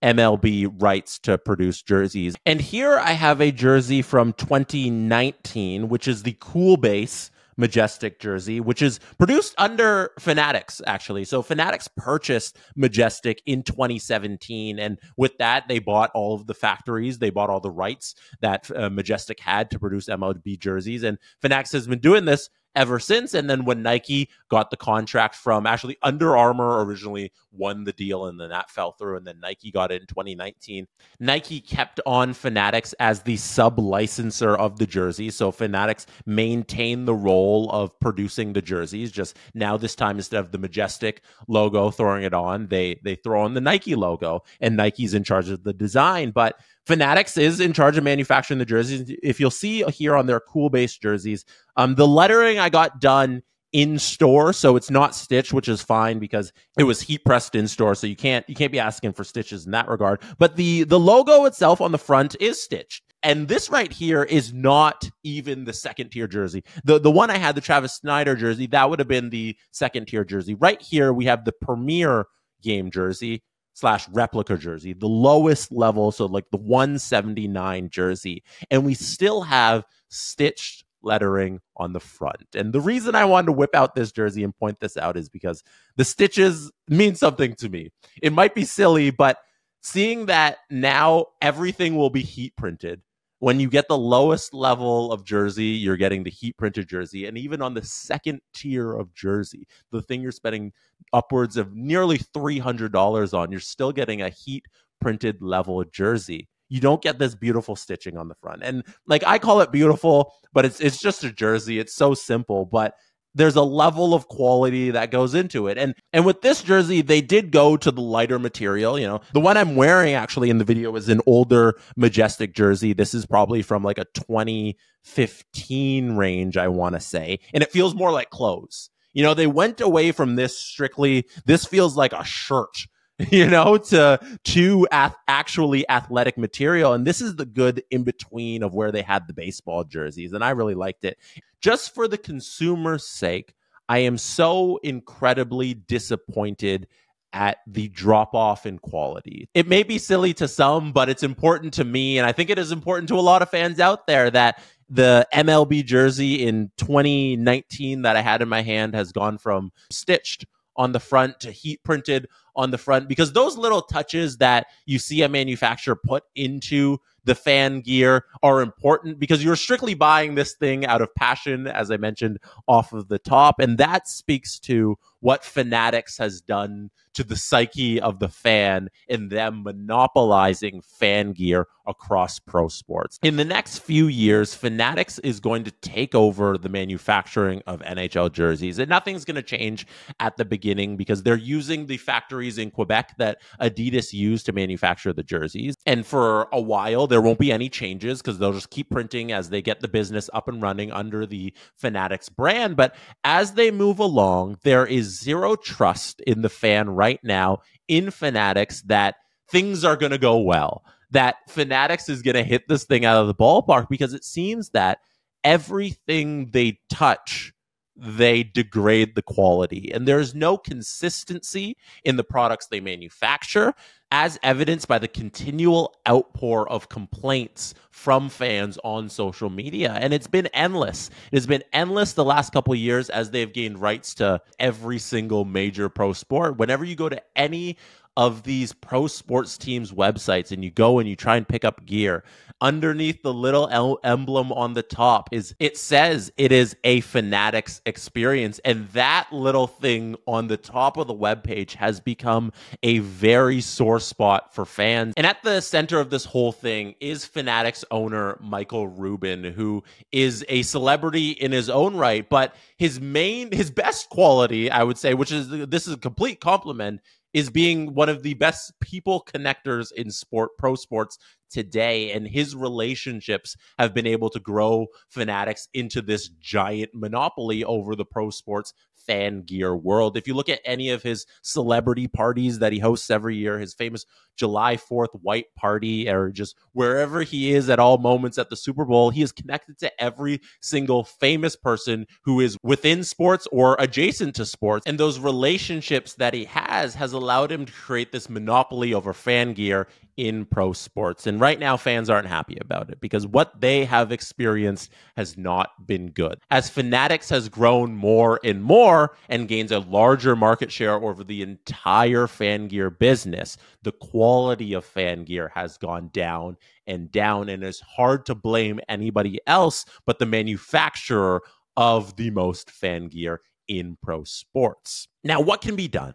MLB 0.04 0.72
rights 0.82 1.20
to 1.20 1.38
produce 1.38 1.82
jerseys. 1.82 2.36
And 2.46 2.60
here 2.60 2.98
I 2.98 3.14
have 3.14 3.42
a 3.42 3.52
jersey 3.52 4.02
from 4.02 4.34
2019, 4.34 5.90
which 5.90 6.08
is 6.08 6.24
the 6.24 6.38
Cool 6.40 6.78
Base 6.78 7.31
Majestic 7.58 8.20
jersey, 8.20 8.60
which 8.60 8.82
is 8.82 9.00
produced 9.18 9.54
under 9.58 10.12
Fanatics, 10.20 10.82
actually. 10.86 11.24
So 11.26 11.42
Fanatics 11.42 11.88
purchased 11.96 12.58
Majestic 12.76 13.42
in 13.46 13.64
2017. 13.64 14.80
And 14.80 15.00
with 15.18 15.38
that, 15.40 15.68
they 15.68 15.80
bought 15.80 16.12
all 16.14 16.36
of 16.36 16.48
the 16.48 16.54
factories, 16.54 17.20
they 17.20 17.30
bought 17.30 17.50
all 17.50 17.60
the 17.60 17.72
rights 17.72 18.16
that 18.42 18.70
uh, 18.76 18.90
Majestic 18.90 19.40
had 19.40 19.72
to 19.72 19.80
produce 19.80 20.08
MLB 20.08 20.60
jerseys. 20.60 21.04
And 21.04 21.18
Fanatics 21.42 21.72
has 21.74 21.88
been 21.88 22.00
doing 22.00 22.26
this 22.26 22.50
ever 22.76 23.00
since. 23.00 23.34
And 23.34 23.50
then 23.50 23.66
when 23.66 23.82
Nike 23.82 24.30
got 24.50 24.70
the 24.70 24.78
contract 24.78 25.36
from 25.36 25.66
actually 25.66 25.98
Under 26.02 26.38
Armour 26.38 26.84
originally 26.84 27.32
won 27.52 27.84
the 27.84 27.94
deal 27.94 28.26
and 28.26 28.40
then 28.40 28.50
that 28.50 28.70
fell 28.70 28.94
through. 28.94 29.18
And 29.18 29.28
then 29.28 29.40
Nike 29.40 29.72
got 29.72 29.92
it 29.92 30.02
in 30.02 30.08
2019. 30.08 30.88
Nike 31.20 31.60
kept 31.60 32.00
on 32.06 32.34
Fanatics 32.34 32.94
as 32.94 33.22
the 33.22 33.38
sub 33.38 33.80
licensor 33.80 34.56
of 34.56 34.80
the 34.80 34.88
jersey. 34.88 35.30
So 35.30 35.52
Fanatics 35.52 36.06
maintained 36.26 37.08
the 37.08 37.14
role 37.14 37.70
of 37.72 37.98
producing 38.00 38.54
the 38.54 38.62
jerseys. 38.62 39.12
Just 39.12 39.38
now, 39.54 39.78
this 39.78 39.96
time, 39.96 40.18
instead 40.18 40.40
of 40.40 40.52
the 40.52 40.58
Majestic 40.58 41.24
logo 41.48 41.92
throwing 41.92 42.24
it 42.24 42.34
on, 42.34 42.68
they, 42.68 43.00
they 43.04 43.16
throw 43.16 43.42
on 43.42 43.54
the 43.54 43.62
Nike 43.62 43.96
logo 43.96 44.44
and 44.60 44.78
Nike's 44.78 45.14
in 45.14 45.24
charge 45.24 45.50
of 45.50 45.64
the 45.64 45.74
design. 45.74 46.32
But 46.32 46.60
Fanatics 46.88 47.38
is 47.38 47.60
in 47.60 47.74
charge 47.74 47.98
of 47.98 48.04
manufacturing 48.04 48.58
the 48.58 48.66
jerseys. 48.66 49.12
If 49.22 49.40
you'll 49.40 49.52
see 49.52 49.84
here 49.84 50.16
on 50.16 50.26
their 50.26 50.40
cool 50.40 50.70
base 50.70 50.98
jerseys, 50.98 51.46
um, 51.76 51.96
the 51.96 52.08
lettering 52.08 52.60
I 52.60 52.70
got 52.70 53.00
done 53.00 53.44
in 53.72 53.98
store, 54.00 54.52
so 54.52 54.76
it's 54.76 54.90
not 54.90 55.16
stitched, 55.16 55.54
which 55.54 55.70
is 55.70 55.82
fine 55.82 56.20
because 56.20 56.52
it 56.78 56.84
was 56.84 57.02
heat 57.02 57.24
pressed 57.24 57.56
in 57.56 57.68
store. 57.68 57.96
So 57.96 58.08
you 58.08 58.16
can't 58.16 58.48
you 58.50 58.56
can't 58.56 58.72
be 58.72 58.80
asking 58.80 59.14
for 59.14 59.24
stitches 59.24 59.66
in 59.66 59.72
that 59.72 59.88
regard. 59.88 60.22
But 60.40 60.56
the 60.56 60.84
the 60.84 61.00
logo 61.00 61.46
itself 61.46 61.82
on 61.82 61.92
the 61.92 61.98
front 61.98 62.36
is 62.40 62.62
stitched. 62.62 63.04
And 63.24 63.48
this 63.48 63.70
right 63.70 63.94
here 63.94 64.24
is 64.24 64.52
not 64.52 65.08
even 65.24 65.66
the 65.66 65.74
second 65.74 66.10
tier 66.10 66.28
jersey. 66.28 66.64
The 66.84 67.00
the 67.00 67.12
one 67.12 67.30
I 67.30 67.38
had, 67.38 67.56
the 67.56 67.62
Travis 67.62 67.94
Snider 67.94 68.36
jersey, 68.36 68.68
that 68.68 68.90
would 68.90 69.00
have 69.00 69.08
been 69.08 69.30
the 69.30 69.56
second 69.72 70.08
tier 70.08 70.26
jersey. 70.26 70.56
Right 70.56 70.82
here, 70.82 71.14
we 71.14 71.26
have 71.26 71.46
the 71.46 71.54
premier 71.54 72.26
game 72.62 72.92
jersey 72.92 73.44
slash 73.74 74.08
replica 74.10 74.58
jersey, 74.58 74.94
the 74.94 75.08
lowest 75.08 75.72
level, 75.72 76.12
so 76.12 76.26
like 76.26 76.50
the 76.52 76.58
179 76.58 77.90
jersey, 77.90 78.44
and 78.70 78.86
we 78.86 78.94
still 78.94 79.42
have 79.42 79.86
stitched 80.10 80.84
lettering 81.04 81.60
on 81.78 81.94
the 81.94 82.00
front. 82.00 82.46
And 82.56 82.74
the 82.74 82.82
reason 82.82 83.16
I 83.16 83.26
wanted 83.26 83.48
to 83.48 83.54
whip 83.54 83.74
out 83.74 83.96
this 83.96 84.12
jersey 84.12 84.44
and 84.44 84.56
point 84.56 84.80
this 84.80 84.98
out 84.98 85.18
is 85.18 85.30
because 85.30 85.64
the 85.96 86.06
stitches 86.06 86.72
mean 86.88 87.16
something 87.16 87.56
to 87.56 87.70
me. 87.70 87.90
It 88.22 88.34
might 88.34 88.54
be 88.54 88.66
silly, 88.66 89.10
but 89.10 89.38
seeing 89.82 90.28
that 90.28 90.58
now 90.70 91.28
everything 91.42 91.96
will 91.96 92.12
be 92.12 92.22
heat 92.22 92.56
printed 92.56 93.02
when 93.42 93.60
you 93.60 93.68
get 93.68 93.88
the 93.88 93.98
lowest 93.98 94.54
level 94.54 95.12
of 95.12 95.26
jersey, 95.26 95.66
you're 95.66 95.98
getting 95.98 96.22
the 96.24 96.30
heat 96.30 96.56
printed 96.58 96.88
jersey. 96.88 97.26
And 97.26 97.40
even 97.40 97.60
on 97.60 97.74
the 97.74 97.84
second 97.84 98.40
tier 98.54 98.94
of 98.94 99.12
jersey, 99.16 99.68
the 99.92 100.04
thing 100.04 100.22
you're 100.22 100.32
spending 100.32 100.72
upwards 101.12 101.58
of 101.58 101.76
nearly 101.76 102.20
$300 102.20 103.34
on, 103.34 103.50
you're 103.50 103.60
still 103.60 103.92
getting 103.92 104.22
a 104.22 104.30
heat 104.30 104.68
printed 105.00 105.42
level 105.42 105.84
jersey. 105.86 106.50
You 106.70 106.82
don't 106.82 107.02
get 107.02 107.18
this 107.18 107.34
beautiful 107.34 107.76
stitching 107.76 108.16
on 108.16 108.28
the 108.28 108.36
front. 108.36 108.62
And 108.62 108.84
like 109.08 109.24
I 109.26 109.40
call 109.40 109.62
it 109.62 109.72
beautiful, 109.72 110.32
but 110.54 110.64
it's 110.64 110.80
it's 110.80 111.02
just 111.02 111.24
a 111.24 111.32
jersey. 111.34 111.80
It's 111.80 111.96
so 111.96 112.14
simple, 112.14 112.66
but 112.66 112.94
there's 113.34 113.56
a 113.56 113.64
level 113.64 114.14
of 114.14 114.28
quality 114.28 114.92
that 114.92 115.12
goes 115.12 115.34
into 115.34 115.68
it. 115.68 115.78
And 115.78 115.96
and 116.14 116.26
with 116.26 116.42
this 116.42 116.62
jersey, 116.62 117.02
they 117.02 117.22
did 117.22 117.52
go 117.52 117.78
to 117.78 117.92
the 117.92 118.02
lighter 118.02 118.40
material. 118.40 119.00
You 119.00 119.08
know, 119.08 119.22
the 119.34 119.40
one 119.40 119.58
I'm 119.58 119.76
wearing 119.76 120.14
actually 120.14 120.50
in 120.50 120.58
the 120.58 120.66
video 120.66 120.96
is 120.96 121.10
an 121.10 121.22
older 121.26 121.76
majestic 121.96 122.54
jersey. 122.54 122.94
This 122.94 123.14
is 123.14 123.26
probably 123.26 123.62
from 123.62 123.84
like 123.84 123.98
a 123.98 124.06
2015 124.14 126.16
range, 126.16 126.58
I 126.58 126.68
want 126.68 126.96
to 126.96 127.02
say. 127.02 127.40
And 127.54 127.64
it 127.64 127.72
feels 127.72 127.96
more 127.96 128.12
like 128.12 128.30
clothes. 128.30 128.90
You 129.14 129.24
know, 129.24 129.34
they 129.34 129.48
went 129.48 129.82
away 129.82 130.12
from 130.12 130.36
this 130.36 130.58
strictly, 130.58 131.26
this 131.46 131.66
feels 131.66 131.98
like 131.98 132.14
a 132.14 132.24
shirt 132.24 132.88
you 133.30 133.48
know, 133.48 133.78
to 133.78 134.20
to 134.44 134.88
ath- 134.92 135.16
actually 135.28 135.88
athletic 135.90 136.38
material. 136.38 136.94
And 136.94 137.06
this 137.06 137.22
is 137.22 137.36
the 137.36 137.46
good 137.46 137.84
in 137.92 138.04
between 138.04 138.64
of 138.64 138.74
where 138.74 138.92
they 138.92 139.02
had 139.02 139.28
the 139.28 139.34
baseball 139.34 139.84
jerseys. 139.84 140.34
And 140.34 140.44
I 140.44 140.52
really 140.52 140.76
liked 140.76 141.06
it. 141.06 141.18
Just 141.62 141.94
for 141.94 142.08
the 142.08 142.18
consumer's 142.18 143.06
sake, 143.06 143.54
I 143.88 144.00
am 144.00 144.18
so 144.18 144.80
incredibly 144.84 145.74
disappointed 145.74 146.88
at 147.34 147.58
the 147.68 147.88
drop 147.90 148.34
off 148.34 148.66
in 148.66 148.78
quality. 148.80 149.48
It 149.54 149.68
may 149.68 149.84
be 149.84 149.98
silly 149.98 150.34
to 150.36 150.48
some, 150.48 150.92
but 150.92 151.10
it's 151.10 151.24
important 151.24 151.74
to 151.76 151.84
me. 151.84 152.18
And 152.18 152.28
I 152.28 152.32
think 152.32 152.50
it 152.50 152.60
is 152.60 152.72
important 152.72 153.08
to 153.10 153.16
a 153.16 153.22
lot 153.22 153.42
of 153.42 153.50
fans 153.50 153.80
out 153.80 154.08
there 154.08 154.30
that 154.32 154.62
the 154.90 155.26
MLB 155.34 155.86
jersey 155.86 156.46
in 156.46 156.72
2019 156.78 158.02
that 158.02 158.18
I 158.18 158.22
had 158.22 158.42
in 158.42 158.50
my 158.50 158.62
hand 158.62 158.94
has 158.94 159.14
gone 159.14 159.38
from 159.38 159.72
stitched 159.90 160.46
on 160.82 160.94
the 160.94 161.00
front 161.00 161.40
to 161.40 161.52
heat 161.52 161.84
printed 161.84 162.28
on 162.56 162.72
the 162.72 162.78
front 162.78 163.08
because 163.08 163.34
those 163.34 163.56
little 163.56 163.84
touches 163.84 164.38
that 164.38 164.66
you 164.88 164.98
see 164.98 165.22
a 165.22 165.30
manufacturer 165.30 165.96
put 165.96 166.24
into 166.36 166.98
the 167.24 167.36
fan 167.36 167.82
gear 167.82 168.26
are 168.42 168.62
important 168.62 169.20
because 169.20 169.44
you're 169.44 169.56
strictly 169.56 169.94
buying 169.94 170.34
this 170.34 170.54
thing 170.54 170.84
out 170.88 171.04
of 171.04 171.14
passion, 171.14 171.68
as 171.68 171.92
I 171.92 171.98
mentioned 171.98 172.40
off 172.68 172.94
of 172.94 173.10
the 173.10 173.20
top. 173.20 173.60
And 173.60 173.78
that 173.78 174.08
speaks 174.08 174.58
to 174.62 174.98
what 175.22 175.46
Fanatics 175.46 176.18
has 176.18 176.42
done 176.42 176.90
to 177.14 177.24
the 177.24 177.36
psyche 177.36 178.00
of 178.00 178.20
the 178.20 178.30
fan 178.30 178.90
in 179.08 179.30
them 179.30 179.64
monopolizing 179.64 180.82
fan 180.82 181.34
gear 181.34 181.68
across 181.88 182.40
pro 182.40 182.68
sports. 182.68 183.20
In 183.22 183.38
the 183.38 183.46
next 183.46 183.80
few 183.80 184.08
years, 184.08 184.54
Fanatics 184.54 185.20
is 185.20 185.40
going 185.40 185.64
to 185.64 185.72
take 185.72 186.16
over 186.16 186.58
the 186.58 186.70
manufacturing 186.70 187.62
of 187.68 187.82
NHL 187.82 188.32
jerseys. 188.32 188.80
And 188.80 188.90
nothing's 188.90 189.26
going 189.26 189.36
to 189.36 189.42
change 189.42 189.88
at 190.20 190.38
the 190.38 190.46
beginning 190.46 190.96
because 190.96 191.24
they're 191.24 191.36
using 191.36 191.88
the 191.88 191.98
factories 191.98 192.58
in 192.58 192.72
Quebec 192.72 193.16
that 193.18 193.42
Adidas 193.60 194.14
used 194.14 194.46
to 194.46 194.54
manufacture 194.54 195.12
the 195.12 195.24
jerseys. 195.24 195.76
And 195.86 196.06
for 196.06 196.48
a 196.54 196.62
while, 196.62 197.08
there 197.08 197.22
won't 197.22 197.40
be 197.40 197.52
any 197.52 197.68
changes 197.68 198.22
because 198.22 198.38
they'll 198.38 198.54
just 198.54 198.70
keep 198.70 198.90
printing 198.90 199.32
as 199.32 199.50
they 199.50 199.62
get 199.62 199.82
the 199.82 199.88
business 199.88 200.30
up 200.34 200.48
and 200.48 200.62
running 200.62 200.92
under 200.92 201.26
the 201.26 201.54
Fanatics 201.76 202.30
brand. 202.30 202.76
But 202.78 202.96
as 203.24 203.54
they 203.54 203.72
move 203.72 204.00
along, 204.00 204.60
there 204.64 204.86
is 204.86 205.11
zero 205.12 205.56
trust 205.56 206.22
in 206.22 206.42
the 206.42 206.50
fan 206.50 206.90
right 206.90 207.20
now 207.24 207.60
in 207.88 208.12
Fanatics 208.12 208.82
that 208.84 209.16
things 209.50 209.84
are 209.84 209.98
going 209.98 210.12
to 210.12 210.18
go 210.18 210.38
well, 210.40 210.84
that 211.12 211.36
Fanatics 211.50 212.10
is 212.10 212.22
going 212.22 212.36
to 212.36 212.44
hit 212.44 212.68
this 212.68 212.86
thing 212.86 213.06
out 213.06 213.18
of 213.18 213.28
the 213.28 213.36
ballpark 213.36 213.88
because 213.90 214.14
it 214.14 214.24
seems 214.24 214.70
that 214.70 215.00
everything 215.44 216.50
they 216.52 216.80
touch 216.90 217.54
they 217.96 218.44
degrade 218.44 219.16
the 219.16 219.22
quality. 219.22 219.92
And 219.94 220.08
there's 220.08 220.34
no 220.34 220.58
consistency 220.58 221.78
in 222.04 222.16
the 222.16 222.24
products 222.24 222.68
they 222.68 222.80
manufacture, 222.80 223.74
as 224.12 224.38
evidenced 224.44 224.88
by 224.88 225.00
the 225.00 225.08
continual 225.08 225.96
outpour 226.08 226.68
of 226.70 226.90
complaints 226.90 227.74
from 227.92 228.30
fans 228.30 228.78
on 228.84 229.08
social 229.08 229.50
media. 229.50 229.94
And 229.94 230.14
it's 230.14 230.28
been 230.28 230.48
endless. 230.48 231.10
It 231.32 231.38
has 231.38 231.48
been 231.48 231.64
endless 231.72 232.14
the 232.14 232.26
last 232.26 232.52
couple 232.52 232.76
years 232.76 233.10
as 233.10 233.32
they've 233.32 233.52
gained 233.52 233.80
rights 233.80 234.14
to 234.16 234.42
every 234.60 235.00
single 235.00 235.46
major 235.46 235.88
pro 235.88 236.14
sport. 236.14 236.58
Whenever 236.58 236.84
you 236.84 236.96
go 236.96 237.10
to 237.10 237.22
any 237.36 237.78
of 238.18 238.44
these 238.44 238.74
pro 238.74 239.08
sports 239.08 239.58
teams' 239.58 239.92
websites 239.94 240.52
and 240.52 240.64
you 240.64 240.72
go 240.72 241.00
and 241.00 241.08
you 241.08 241.16
try 241.16 241.38
and 241.38 241.48
pick 241.48 241.64
up 241.64 241.86
gear, 241.86 242.24
underneath 242.62 243.24
the 243.24 243.34
little 243.34 243.68
el- 243.72 244.00
emblem 244.04 244.52
on 244.52 244.74
the 244.74 244.84
top 244.84 245.30
is 245.32 245.56
it 245.60 245.78
says 245.78 246.32
it 246.38 246.52
is 246.52 246.76
a 246.84 247.02
fanatics 247.02 247.82
experience. 247.86 248.60
And 248.64 248.88
that 248.90 249.28
little 249.32 249.68
thing 249.68 250.16
on 250.28 250.48
the 250.48 250.58
top 250.58 250.98
of 250.98 251.08
the 251.08 251.14
web 251.14 251.44
page 251.44 251.76
has 251.76 252.00
become 252.00 252.54
a 252.84 253.00
very 253.00 253.62
sore 253.62 254.00
spot 254.00 254.54
for 254.54 254.66
fans. 254.66 255.14
And 255.18 255.26
at 255.26 255.42
the 255.44 255.62
center 255.62 256.00
of 256.00 256.10
this 256.10 256.26
whole 256.26 256.52
thing 256.52 256.96
is 257.00 257.26
fanatics 257.26 257.84
owner 257.92 258.38
michael 258.42 258.88
rubin 258.88 259.44
who 259.44 259.84
is 260.12 260.46
a 260.50 260.62
celebrity 260.64 261.32
in 261.32 261.52
his 261.52 261.70
own 261.70 261.96
right 261.96 262.28
but 262.30 262.56
his 262.78 263.00
main 263.00 263.52
his 263.52 263.72
best 263.72 264.10
quality 264.10 264.70
i 264.70 264.84
would 264.84 264.98
say 264.98 265.14
which 265.14 265.32
is 265.32 265.50
this 265.50 265.88
is 265.88 265.94
a 265.94 265.98
complete 265.98 266.40
compliment 266.40 267.02
is 267.34 267.50
being 267.50 267.94
one 267.94 268.10
of 268.10 268.24
the 268.24 268.34
best 268.34 268.74
people 268.82 269.26
connectors 269.34 269.92
in 269.92 270.12
sport 270.12 270.52
pro 270.58 270.76
sports 270.76 271.18
today. 271.50 272.12
And 272.12 272.28
his 272.28 272.56
relationships 272.56 273.56
have 273.78 273.94
been 273.94 274.08
able 274.08 274.30
to 274.32 274.40
grow 274.40 274.88
Fanatics 275.10 275.68
into 275.74 276.02
this 276.02 276.30
giant 276.30 276.92
monopoly 276.94 277.64
over 277.64 277.96
the 277.96 278.06
pro 278.06 278.30
sports 278.30 278.74
fan 279.06 279.44
gear 279.44 279.76
world. 279.76 280.18
If 280.18 280.28
you 280.28 280.34
look 280.34 280.50
at 280.50 280.62
any 280.66 280.90
of 280.90 281.04
his 281.04 281.26
celebrity 281.42 282.08
parties 282.08 282.60
that 282.60 282.74
he 282.74 282.80
hosts 282.80 283.10
every 283.10 283.36
year, 283.36 283.60
his 283.60 283.74
famous 283.74 284.06
July 284.38 284.78
4th 284.78 285.14
white 285.22 285.54
party, 285.56 286.10
or 286.10 286.32
just 286.32 286.56
wherever 286.74 287.22
he 287.22 287.54
is 287.54 287.70
at 287.70 287.80
all 287.80 287.98
moments 287.98 288.38
at 288.38 288.50
the 288.50 288.56
Super 288.56 288.86
Bowl, 288.86 289.10
he 289.10 289.22
is 289.22 289.32
connected 289.32 289.78
to 289.80 290.02
every 290.02 290.42
single 290.62 291.04
famous 291.04 291.56
person 291.56 292.08
who 292.24 292.40
is 292.40 292.58
within 292.64 293.04
sports 293.04 293.48
or 293.52 293.76
adjacent 293.80 294.36
to 294.36 294.46
sports. 294.46 294.86
And 294.88 295.00
those 295.00 295.20
relationships 295.20 296.14
that 296.16 296.34
he 296.34 296.46
has 296.46 296.96
has 296.96 297.14
allowed 297.14 297.52
him 297.52 297.66
to 297.66 297.72
create 297.72 298.12
this 298.12 298.30
monopoly 298.30 298.94
over 298.94 299.14
fan 299.14 299.54
gear 299.54 299.88
in 300.22 300.46
pro 300.46 300.72
sports. 300.72 301.26
And 301.26 301.40
right 301.40 301.58
now, 301.58 301.76
fans 301.76 302.08
aren't 302.08 302.28
happy 302.28 302.56
about 302.62 302.92
it 302.92 303.02
because 303.02 303.26
what 303.26 303.60
they 303.60 303.86
have 303.86 304.12
experienced 304.12 304.92
has 305.18 305.36
not 305.36 305.88
been 305.88 306.12
good. 306.12 306.38
As 306.52 306.70
Fanatics 306.70 307.28
has 307.30 307.50
grown 307.50 307.96
more 307.96 308.40
and 308.44 308.64
more 308.64 309.18
and 309.30 309.48
gains 309.48 309.72
a 309.72 309.80
larger 309.80 310.36
market 310.36 310.72
share 310.72 310.94
over 310.94 311.24
the 311.24 311.42
entire 311.42 312.28
fan 312.28 312.68
gear 312.68 312.92
business, 312.92 313.58
the 313.82 313.94
quality 313.94 314.74
of 314.74 314.86
fan 314.86 315.24
gear 315.24 315.52
has 315.56 315.76
gone 315.80 316.12
down 316.14 316.56
and 316.86 317.12
down. 317.12 317.50
And 317.50 317.64
it's 317.64 317.80
hard 317.80 318.28
to 318.28 318.36
blame 318.36 318.80
anybody 318.88 319.40
else 319.48 319.86
but 320.06 320.20
the 320.20 320.28
manufacturer 320.28 321.42
of 321.76 322.16
the 322.16 322.30
most 322.30 322.70
fan 322.70 323.08
gear 323.08 323.42
in 323.68 323.98
pro 324.04 324.24
sports. 324.24 325.08
Now, 325.24 325.42
what 325.42 325.62
can 325.62 325.76
be 325.76 325.88
done? 325.88 326.14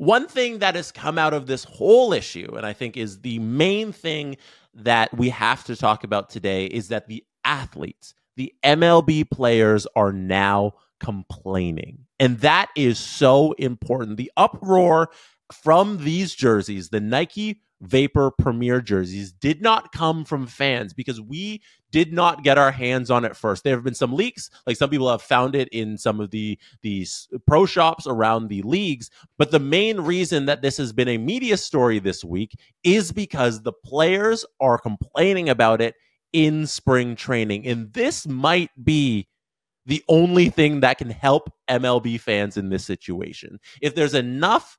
One 0.00 0.28
thing 0.28 0.60
that 0.60 0.76
has 0.76 0.90
come 0.90 1.18
out 1.18 1.34
of 1.34 1.46
this 1.46 1.64
whole 1.64 2.14
issue, 2.14 2.54
and 2.56 2.64
I 2.64 2.72
think 2.72 2.96
is 2.96 3.20
the 3.20 3.38
main 3.38 3.92
thing 3.92 4.38
that 4.72 5.14
we 5.14 5.28
have 5.28 5.62
to 5.64 5.76
talk 5.76 6.04
about 6.04 6.30
today, 6.30 6.64
is 6.64 6.88
that 6.88 7.06
the 7.06 7.22
athletes, 7.44 8.14
the 8.34 8.50
MLB 8.64 9.28
players, 9.30 9.86
are 9.94 10.10
now 10.10 10.72
complaining. 11.00 12.06
And 12.18 12.38
that 12.38 12.70
is 12.74 12.98
so 12.98 13.52
important. 13.58 14.16
The 14.16 14.32
uproar 14.38 15.10
from 15.52 16.02
these 16.02 16.34
jerseys, 16.34 16.88
the 16.88 17.00
Nike 17.00 17.60
Vapor 17.80 18.32
Premier 18.32 18.80
jerseys 18.80 19.32
did 19.32 19.62
not 19.62 19.92
come 19.92 20.24
from 20.24 20.46
fans 20.46 20.92
because 20.92 21.20
we 21.20 21.62
did 21.90 22.12
not 22.12 22.44
get 22.44 22.58
our 22.58 22.70
hands 22.70 23.10
on 23.10 23.24
it 23.24 23.36
first. 23.36 23.64
There 23.64 23.74
have 23.74 23.84
been 23.84 23.94
some 23.94 24.14
leaks, 24.14 24.50
like 24.66 24.76
some 24.76 24.90
people 24.90 25.10
have 25.10 25.22
found 25.22 25.54
it 25.54 25.68
in 25.68 25.96
some 25.96 26.20
of 26.20 26.30
the 26.30 26.58
these 26.82 27.28
pro 27.46 27.66
shops 27.66 28.06
around 28.06 28.48
the 28.48 28.62
leagues, 28.62 29.10
but 29.38 29.50
the 29.50 29.58
main 29.58 30.00
reason 30.00 30.46
that 30.46 30.62
this 30.62 30.76
has 30.76 30.92
been 30.92 31.08
a 31.08 31.18
media 31.18 31.56
story 31.56 31.98
this 31.98 32.22
week 32.24 32.54
is 32.84 33.12
because 33.12 33.62
the 33.62 33.72
players 33.72 34.44
are 34.60 34.78
complaining 34.78 35.48
about 35.48 35.80
it 35.80 35.94
in 36.32 36.66
spring 36.66 37.16
training. 37.16 37.66
And 37.66 37.92
this 37.92 38.26
might 38.26 38.70
be 38.84 39.26
the 39.86 40.04
only 40.08 40.50
thing 40.50 40.80
that 40.80 40.98
can 40.98 41.10
help 41.10 41.52
MLB 41.68 42.20
fans 42.20 42.56
in 42.56 42.68
this 42.68 42.84
situation. 42.84 43.58
If 43.80 43.94
there's 43.94 44.14
enough 44.14 44.78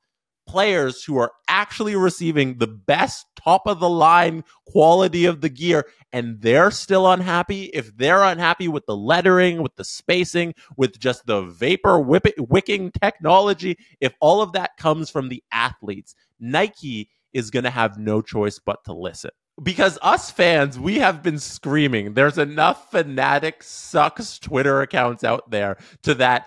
players 0.52 1.02
who 1.02 1.16
are 1.16 1.32
actually 1.48 1.96
receiving 1.96 2.58
the 2.58 2.66
best 2.66 3.24
top 3.36 3.62
of 3.66 3.80
the 3.80 3.88
line 3.88 4.44
quality 4.66 5.24
of 5.24 5.40
the 5.40 5.48
gear 5.48 5.86
and 6.12 6.42
they're 6.42 6.70
still 6.70 7.10
unhappy. 7.10 7.64
If 7.72 7.96
they're 7.96 8.22
unhappy 8.22 8.68
with 8.68 8.84
the 8.86 8.96
lettering 8.96 9.62
with 9.62 9.76
the 9.76 9.84
spacing 9.84 10.54
with 10.76 10.98
just 10.98 11.24
the 11.24 11.42
vapor 11.42 11.98
whip- 11.98 12.34
wicking 12.38 12.92
technology 12.92 13.78
if 14.00 14.14
all 14.20 14.42
of 14.42 14.52
that 14.52 14.76
comes 14.76 15.08
from 15.08 15.30
the 15.30 15.42
athletes 15.50 16.14
nike 16.38 17.08
is 17.32 17.50
going 17.50 17.64
to 17.64 17.70
have 17.70 17.98
no 17.98 18.20
choice 18.20 18.58
but 18.58 18.84
to 18.84 18.92
listen. 18.92 19.30
Because 19.62 19.98
us 20.02 20.30
fans, 20.30 20.78
we 20.78 20.98
have 20.98 21.22
been 21.22 21.38
screaming. 21.38 22.14
There's 22.14 22.38
enough 22.38 22.90
fanatic 22.90 23.62
sucks 23.62 24.38
Twitter 24.38 24.80
accounts 24.80 25.24
out 25.24 25.50
there 25.50 25.76
to 26.02 26.14
that 26.14 26.46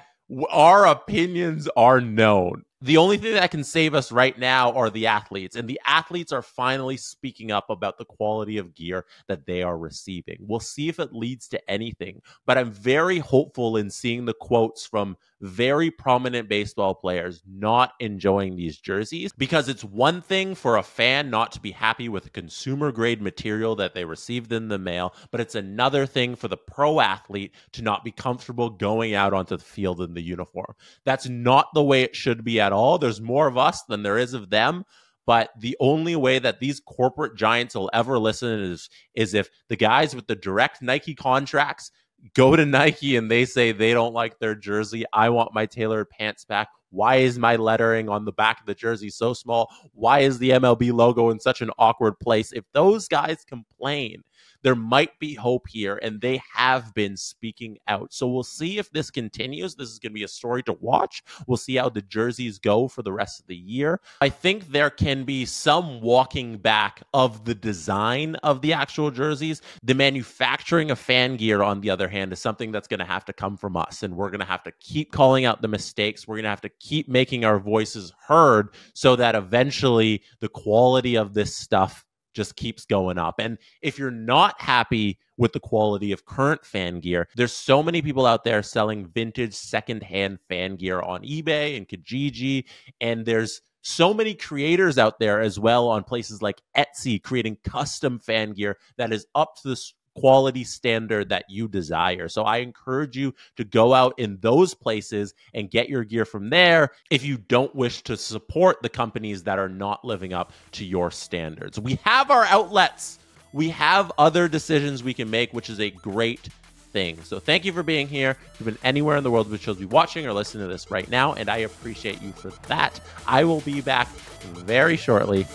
our 0.51 0.85
opinions 0.87 1.69
are 1.75 2.01
known 2.01 2.65
the 2.85 2.97
only 2.97 3.17
thing 3.17 3.33
that 3.33 3.49
can 3.49 3.63
save 3.63 3.95
us 3.95 4.11
right 4.11 4.37
now 4.37 4.71
are 4.73 4.91
the 4.91 5.07
athletes, 5.07 5.55
and 5.55 5.67
the 5.67 5.81
athletes 5.87 6.31
are 6.31 6.43
finally 6.43 6.97
speaking 6.97 7.51
up 7.51 7.71
about 7.71 7.97
the 7.97 8.05
quality 8.05 8.59
of 8.59 8.75
gear 8.75 9.05
that 9.27 9.47
they 9.47 9.63
are 9.63 9.77
receiving. 9.77 10.37
We'll 10.41 10.59
see 10.59 10.87
if 10.87 10.99
it 10.99 11.11
leads 11.11 11.47
to 11.47 11.69
anything, 11.71 12.21
but 12.45 12.59
I'm 12.59 12.71
very 12.71 13.17
hopeful 13.17 13.77
in 13.77 13.89
seeing 13.89 14.25
the 14.25 14.35
quotes 14.35 14.85
from 14.85 15.17
very 15.41 15.91
prominent 15.91 16.47
baseball 16.47 16.95
players 16.95 17.41
not 17.47 17.93
enjoying 17.99 18.55
these 18.55 18.77
jerseys 18.77 19.31
because 19.37 19.67
it's 19.69 19.83
one 19.83 20.21
thing 20.21 20.55
for 20.55 20.77
a 20.77 20.83
fan 20.83 21.29
not 21.29 21.51
to 21.51 21.59
be 21.59 21.71
happy 21.71 22.09
with 22.09 22.25
a 22.25 22.29
consumer 22.29 22.91
grade 22.91 23.21
material 23.21 23.75
that 23.75 23.93
they 23.93 24.05
received 24.05 24.51
in 24.51 24.67
the 24.67 24.79
mail, 24.79 25.13
but 25.31 25.41
it's 25.41 25.55
another 25.55 26.05
thing 26.05 26.35
for 26.35 26.47
the 26.47 26.57
pro 26.57 26.99
athlete 26.99 27.53
to 27.73 27.81
not 27.81 28.03
be 28.03 28.11
comfortable 28.11 28.69
going 28.69 29.13
out 29.13 29.33
onto 29.33 29.57
the 29.57 29.63
field 29.63 30.01
in 30.01 30.13
the 30.13 30.21
uniform. 30.21 30.73
That's 31.03 31.27
not 31.27 31.67
the 31.73 31.83
way 31.83 32.03
it 32.03 32.15
should 32.15 32.43
be 32.43 32.59
at 32.59 32.73
all. 32.73 32.97
There's 32.97 33.21
more 33.21 33.47
of 33.47 33.57
us 33.57 33.83
than 33.83 34.03
there 34.03 34.17
is 34.17 34.33
of 34.33 34.49
them. 34.49 34.85
But 35.25 35.49
the 35.57 35.75
only 35.79 36.15
way 36.15 36.37
that 36.37 36.59
these 36.59 36.79
corporate 36.79 37.35
giants 37.35 37.73
will 37.73 37.89
ever 37.93 38.19
listen 38.19 38.59
is 38.59 38.89
is 39.15 39.33
if 39.33 39.49
the 39.69 39.75
guys 39.75 40.15
with 40.15 40.27
the 40.27 40.35
direct 40.35 40.83
Nike 40.83 41.15
contracts 41.15 41.91
go 42.33 42.55
to 42.55 42.65
Nike 42.65 43.15
and 43.15 43.29
they 43.29 43.45
say 43.45 43.71
they 43.71 43.93
don't 43.93 44.13
like 44.13 44.39
their 44.39 44.55
jersey. 44.55 45.05
I 45.13 45.29
want 45.29 45.53
my 45.53 45.65
tailored 45.65 46.09
pants 46.09 46.45
back. 46.45 46.69
Why 46.89 47.17
is 47.17 47.37
my 47.37 47.57
lettering 47.57 48.07
on 48.09 48.25
the 48.25 48.31
back 48.31 48.61
of 48.61 48.65
the 48.65 48.73
jersey 48.73 49.09
so 49.09 49.33
small? 49.33 49.69
Why 49.93 50.19
is 50.19 50.39
the 50.39 50.51
MLB 50.51 50.93
logo 50.93 51.29
in 51.29 51.39
such 51.39 51.61
an 51.61 51.69
awkward 51.77 52.19
place? 52.19 52.53
If 52.53 52.63
those 52.73 53.07
guys 53.07 53.43
complain, 53.45 54.23
there 54.65 54.73
might 54.73 55.19
be 55.19 55.35
hope 55.35 55.67
here, 55.69 55.99
and 56.01 56.19
they 56.19 56.41
have 56.51 56.91
been 56.95 57.15
speaking 57.15 57.77
out. 57.87 58.11
So 58.11 58.27
we'll 58.27 58.41
see 58.41 58.79
if 58.79 58.89
this 58.89 59.11
continues. 59.11 59.75
This 59.75 59.89
is 59.89 59.99
going 59.99 60.11
to 60.11 60.15
be 60.15 60.23
a 60.23 60.27
story 60.27 60.63
to 60.63 60.73
watch. 60.73 61.23
We'll 61.45 61.57
see 61.57 61.75
how 61.75 61.89
the 61.89 62.01
jerseys 62.01 62.57
go 62.57 62.87
for 62.87 63.03
the 63.03 63.13
rest 63.13 63.39
of 63.39 63.45
the 63.45 63.55
year. 63.55 64.01
I 64.21 64.29
think 64.29 64.71
there 64.71 64.89
can 64.89 65.23
be 65.23 65.45
some 65.45 66.01
walking 66.01 66.57
back 66.57 67.03
of 67.13 67.45
the 67.45 67.53
design 67.53 68.37
of 68.37 68.61
the 68.61 68.73
actual 68.73 69.11
jerseys. 69.11 69.61
The 69.83 69.93
manufacturing 69.93 70.89
of 70.89 70.97
fan 70.97 71.37
gear, 71.37 71.61
on 71.61 71.81
the 71.81 71.91
other 71.91 72.07
hand, 72.07 72.33
is 72.33 72.39
something 72.39 72.71
that's 72.71 72.87
going 72.87 73.01
to 73.01 73.05
have 73.05 73.25
to 73.25 73.33
come 73.33 73.57
from 73.57 73.77
us, 73.77 74.01
and 74.01 74.15
we're 74.15 74.31
going 74.31 74.39
to 74.39 74.47
have 74.47 74.63
to 74.63 74.71
keep 74.79 75.11
calling 75.11 75.45
out 75.45 75.61
the 75.61 75.67
mistakes. 75.67 76.27
We're 76.27 76.37
going 76.37 76.45
to 76.45 76.49
have 76.49 76.61
to 76.61 76.69
keep 76.79 77.07
making 77.07 77.45
our 77.45 77.59
voices 77.59 78.13
heard 78.27 78.69
so 78.95 79.15
that 79.15 79.35
eventually 79.35 80.23
the 80.39 80.49
quality 80.49 81.15
of 81.17 81.35
this 81.35 81.55
stuff 81.55 82.04
just 82.35 82.55
keeps 82.55 82.85
going 82.85 83.17
up. 83.17 83.35
And 83.39 83.57
if 83.81 83.97
you're 83.97 84.11
not 84.11 84.59
happy 84.61 85.17
with 85.37 85.53
the 85.53 85.59
quality 85.59 86.11
of 86.11 86.25
current 86.25 86.65
fan 86.65 86.99
gear, 86.99 87.27
there's 87.35 87.53
so 87.53 87.81
many 87.81 88.01
people 88.01 88.25
out 88.25 88.43
there 88.43 88.61
selling 88.61 89.07
vintage 89.07 89.53
secondhand 89.53 90.39
fan 90.47 90.75
gear 90.75 91.01
on 91.01 91.23
eBay 91.23 91.77
and 91.77 91.87
Kijiji, 91.87 92.65
and 93.01 93.25
there's 93.25 93.61
so 93.81 94.13
many 94.13 94.33
creators 94.33 94.97
out 94.97 95.19
there 95.19 95.41
as 95.41 95.59
well 95.59 95.87
on 95.87 96.03
places 96.03 96.41
like 96.41 96.59
Etsy 96.75 97.21
creating 97.21 97.57
custom 97.63 98.19
fan 98.19 98.53
gear 98.53 98.77
that 98.97 99.13
is 99.13 99.27
up 99.35 99.55
to 99.61 99.69
the 99.69 99.75
quality 100.15 100.63
standard 100.63 101.29
that 101.29 101.45
you 101.49 101.67
desire. 101.67 102.27
So 102.27 102.43
I 102.43 102.57
encourage 102.57 103.17
you 103.17 103.33
to 103.57 103.63
go 103.63 103.93
out 103.93 104.17
in 104.17 104.37
those 104.41 104.73
places 104.73 105.33
and 105.53 105.69
get 105.69 105.89
your 105.89 106.03
gear 106.03 106.25
from 106.25 106.49
there 106.49 106.91
if 107.09 107.23
you 107.23 107.37
don't 107.37 107.75
wish 107.75 108.01
to 108.03 108.17
support 108.17 108.81
the 108.81 108.89
companies 108.89 109.43
that 109.43 109.59
are 109.59 109.69
not 109.69 110.03
living 110.05 110.33
up 110.33 110.53
to 110.73 110.85
your 110.85 111.11
standards. 111.11 111.79
We 111.79 111.99
have 112.03 112.31
our 112.31 112.45
outlets. 112.45 113.19
We 113.53 113.69
have 113.69 114.11
other 114.17 114.47
decisions 114.47 115.03
we 115.03 115.13
can 115.13 115.29
make, 115.29 115.53
which 115.53 115.69
is 115.69 115.79
a 115.79 115.89
great 115.89 116.49
thing. 116.91 117.21
So 117.23 117.39
thank 117.39 117.65
you 117.65 117.73
for 117.73 117.83
being 117.83 118.07
here. 118.07 118.31
If 118.31 118.59
you've 118.59 118.65
been 118.65 118.77
anywhere 118.83 119.17
in 119.17 119.23
the 119.23 119.31
world, 119.31 119.51
which 119.51 119.65
you'll 119.65 119.75
be 119.75 119.85
watching 119.85 120.25
or 120.25 120.33
listening 120.33 120.65
to 120.65 120.71
this 120.71 120.89
right 120.89 121.09
now, 121.09 121.33
and 121.33 121.49
I 121.49 121.57
appreciate 121.57 122.21
you 122.21 122.31
for 122.31 122.51
that. 122.67 122.99
I 123.27 123.43
will 123.43 123.61
be 123.61 123.81
back 123.81 124.07
very 124.07 124.97
shortly. 124.97 125.45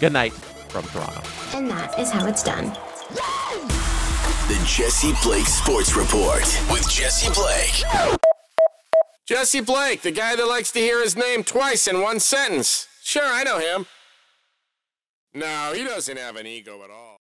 Good 0.00 0.12
night 0.12 0.32
from 0.32 0.84
Toronto. 0.84 1.22
And 1.54 1.70
that 1.70 1.98
is 1.98 2.10
how 2.10 2.26
it's 2.26 2.42
done. 2.42 2.76
The 4.48 4.60
Jesse 4.66 5.12
Blake 5.22 5.46
Sports 5.46 5.94
Report 5.94 6.42
with 6.70 6.86
Jesse 6.90 7.32
Blake. 7.32 8.18
Jesse 9.24 9.60
Blake, 9.60 10.02
the 10.02 10.10
guy 10.10 10.34
that 10.34 10.46
likes 10.46 10.72
to 10.72 10.80
hear 10.80 11.00
his 11.00 11.16
name 11.16 11.44
twice 11.44 11.86
in 11.86 12.02
one 12.02 12.18
sentence. 12.18 12.88
Sure, 13.02 13.24
I 13.24 13.44
know 13.44 13.60
him. 13.60 13.86
No, 15.32 15.72
he 15.72 15.84
doesn't 15.84 16.18
have 16.18 16.34
an 16.36 16.46
ego 16.48 16.82
at 16.82 16.90
all. 16.90 17.21